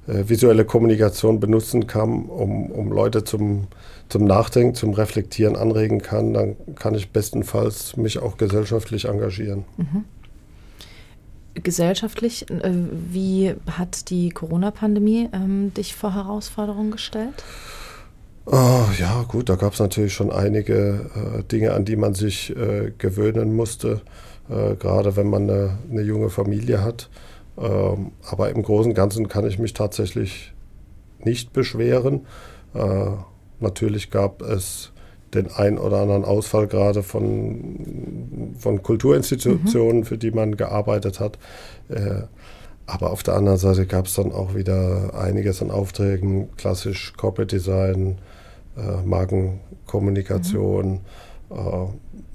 [0.08, 3.66] äh, visuelle Kommunikation benutzen kann, um, um Leute zum,
[4.08, 9.64] zum Nachdenken, zum Reflektieren anregen kann, dann kann ich bestenfalls mich auch gesellschaftlich engagieren.
[9.76, 10.04] Mhm.
[11.54, 12.72] Gesellschaftlich, äh,
[13.10, 17.44] wie hat die Corona-Pandemie ähm, dich vor Herausforderungen gestellt?
[18.50, 22.56] Oh, ja, gut, da gab es natürlich schon einige äh, Dinge, an die man sich
[22.56, 24.00] äh, gewöhnen musste,
[24.48, 27.10] äh, gerade wenn man eine, eine junge Familie hat.
[27.58, 30.54] Ähm, aber im Großen und Ganzen kann ich mich tatsächlich
[31.18, 32.26] nicht beschweren.
[32.72, 33.10] Äh,
[33.60, 34.92] natürlich gab es
[35.34, 40.04] den ein oder anderen Ausfall gerade von, von Kulturinstitutionen, mhm.
[40.04, 41.38] für die man gearbeitet hat.
[41.90, 42.22] Äh,
[42.86, 47.54] aber auf der anderen Seite gab es dann auch wieder einiges an Aufträgen, klassisch Corporate
[47.54, 48.16] Design,
[48.78, 51.00] äh, Markenkommunikation,
[51.50, 51.56] mhm.
[51.56, 51.88] äh,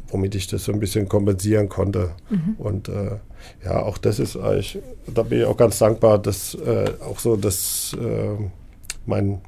[0.07, 2.11] womit ich das so ein bisschen kompensieren konnte.
[2.29, 2.55] Mhm.
[2.57, 3.17] Und äh,
[3.63, 4.79] ja, auch das ist eigentlich,
[5.13, 8.37] da bin ich auch ganz dankbar, dass äh, auch so, dass äh,
[9.05, 9.41] mein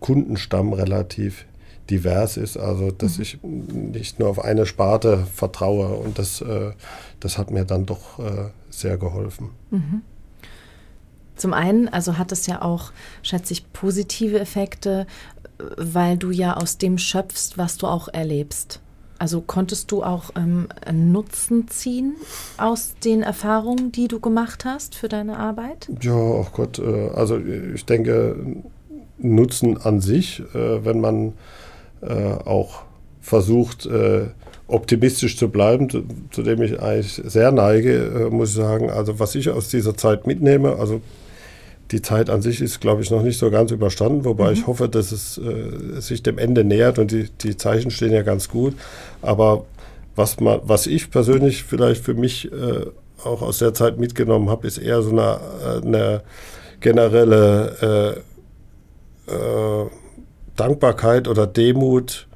[0.00, 1.46] Kundenstamm relativ
[1.90, 3.22] divers ist, also dass mhm.
[3.22, 6.70] ich nicht nur auf eine Sparte vertraue und das, äh,
[7.18, 8.20] das hat mir dann doch
[8.70, 9.50] sehr geholfen.
[9.70, 10.02] Mhm.
[11.40, 12.92] Zum einen, also hat es ja auch,
[13.22, 15.06] schätze ich, positive Effekte
[15.76, 18.80] weil du ja aus dem schöpfst, was du auch erlebst.
[19.20, 22.14] Also konntest du auch ähm, Nutzen ziehen
[22.56, 25.90] aus den Erfahrungen, die du gemacht hast für deine Arbeit?
[26.00, 28.36] Ja, oh Gott, äh, also ich denke,
[29.18, 31.34] Nutzen an sich, äh, wenn man
[32.00, 32.84] äh, auch
[33.20, 33.86] versucht,
[34.66, 35.90] optimistisch zu bleiben,
[36.30, 38.88] zu, dem ich eigentlich sehr neige, muss ich sagen.
[38.88, 41.02] Also was ich aus dieser Zeit mitnehme, also
[41.90, 44.52] die Zeit an sich ist, glaube ich, noch nicht so ganz überstanden, wobei mhm.
[44.52, 48.22] ich hoffe, dass es äh, sich dem Ende nähert und die, die Zeichen stehen ja
[48.22, 48.74] ganz gut.
[49.22, 49.64] Aber
[50.14, 52.86] was, man, was ich persönlich vielleicht für mich äh,
[53.24, 56.22] auch aus der Zeit mitgenommen habe, ist eher so eine, äh, eine
[56.80, 58.22] generelle
[59.28, 59.86] äh, äh,
[60.56, 62.28] Dankbarkeit oder Demut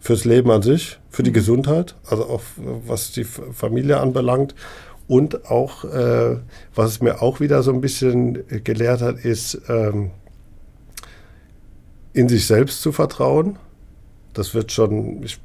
[0.00, 1.34] fürs Leben an sich, für die mhm.
[1.34, 2.42] Gesundheit, also auch
[2.86, 4.54] was die Familie anbelangt
[5.08, 6.36] und auch, äh,
[6.74, 10.10] was es mir auch wieder so ein bisschen gelehrt hat, ist, ähm,
[12.12, 13.58] in sich selbst zu vertrauen.
[14.34, 15.40] Das wird schon, ich,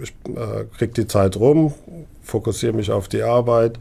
[0.00, 1.72] ich äh, kriege die Zeit rum,
[2.22, 3.78] fokussiere mich auf die Arbeit.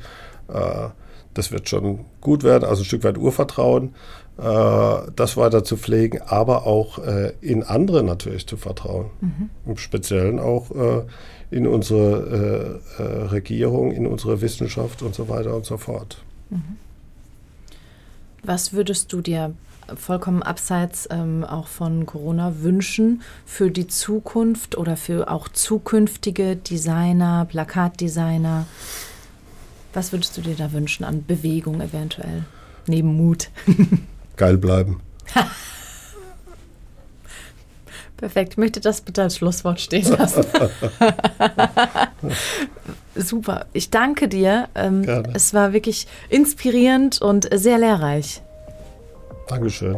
[0.48, 0.90] Äh,
[1.34, 3.96] das wird schon gut werden, also ein Stück weit Urvertrauen,
[4.38, 9.08] äh, das weiter zu pflegen, aber auch äh, in andere natürlich zu vertrauen.
[9.22, 9.50] Mhm.
[9.66, 11.04] Im Speziellen auch äh,
[11.52, 16.24] in unsere äh, äh, Regierung, in unsere Wissenschaft und so weiter und so fort.
[16.50, 16.78] Mhm.
[18.44, 19.54] Was würdest du dir
[19.96, 27.46] vollkommen abseits ähm, auch von Corona wünschen für die Zukunft oder für auch zukünftige Designer,
[27.46, 28.66] Plakatdesigner?
[29.94, 32.44] Was würdest du dir da wünschen an Bewegung eventuell?
[32.88, 33.50] Neben Mut.
[34.36, 35.00] Geil bleiben.
[38.18, 38.54] Perfekt.
[38.54, 40.46] Ich möchte das bitte als Schlusswort stehen lassen.
[43.16, 43.66] Super.
[43.74, 44.70] Ich danke dir.
[44.76, 48.42] Ähm, es war wirklich inspirierend und sehr lehrreich.
[49.48, 49.98] Dankeschön.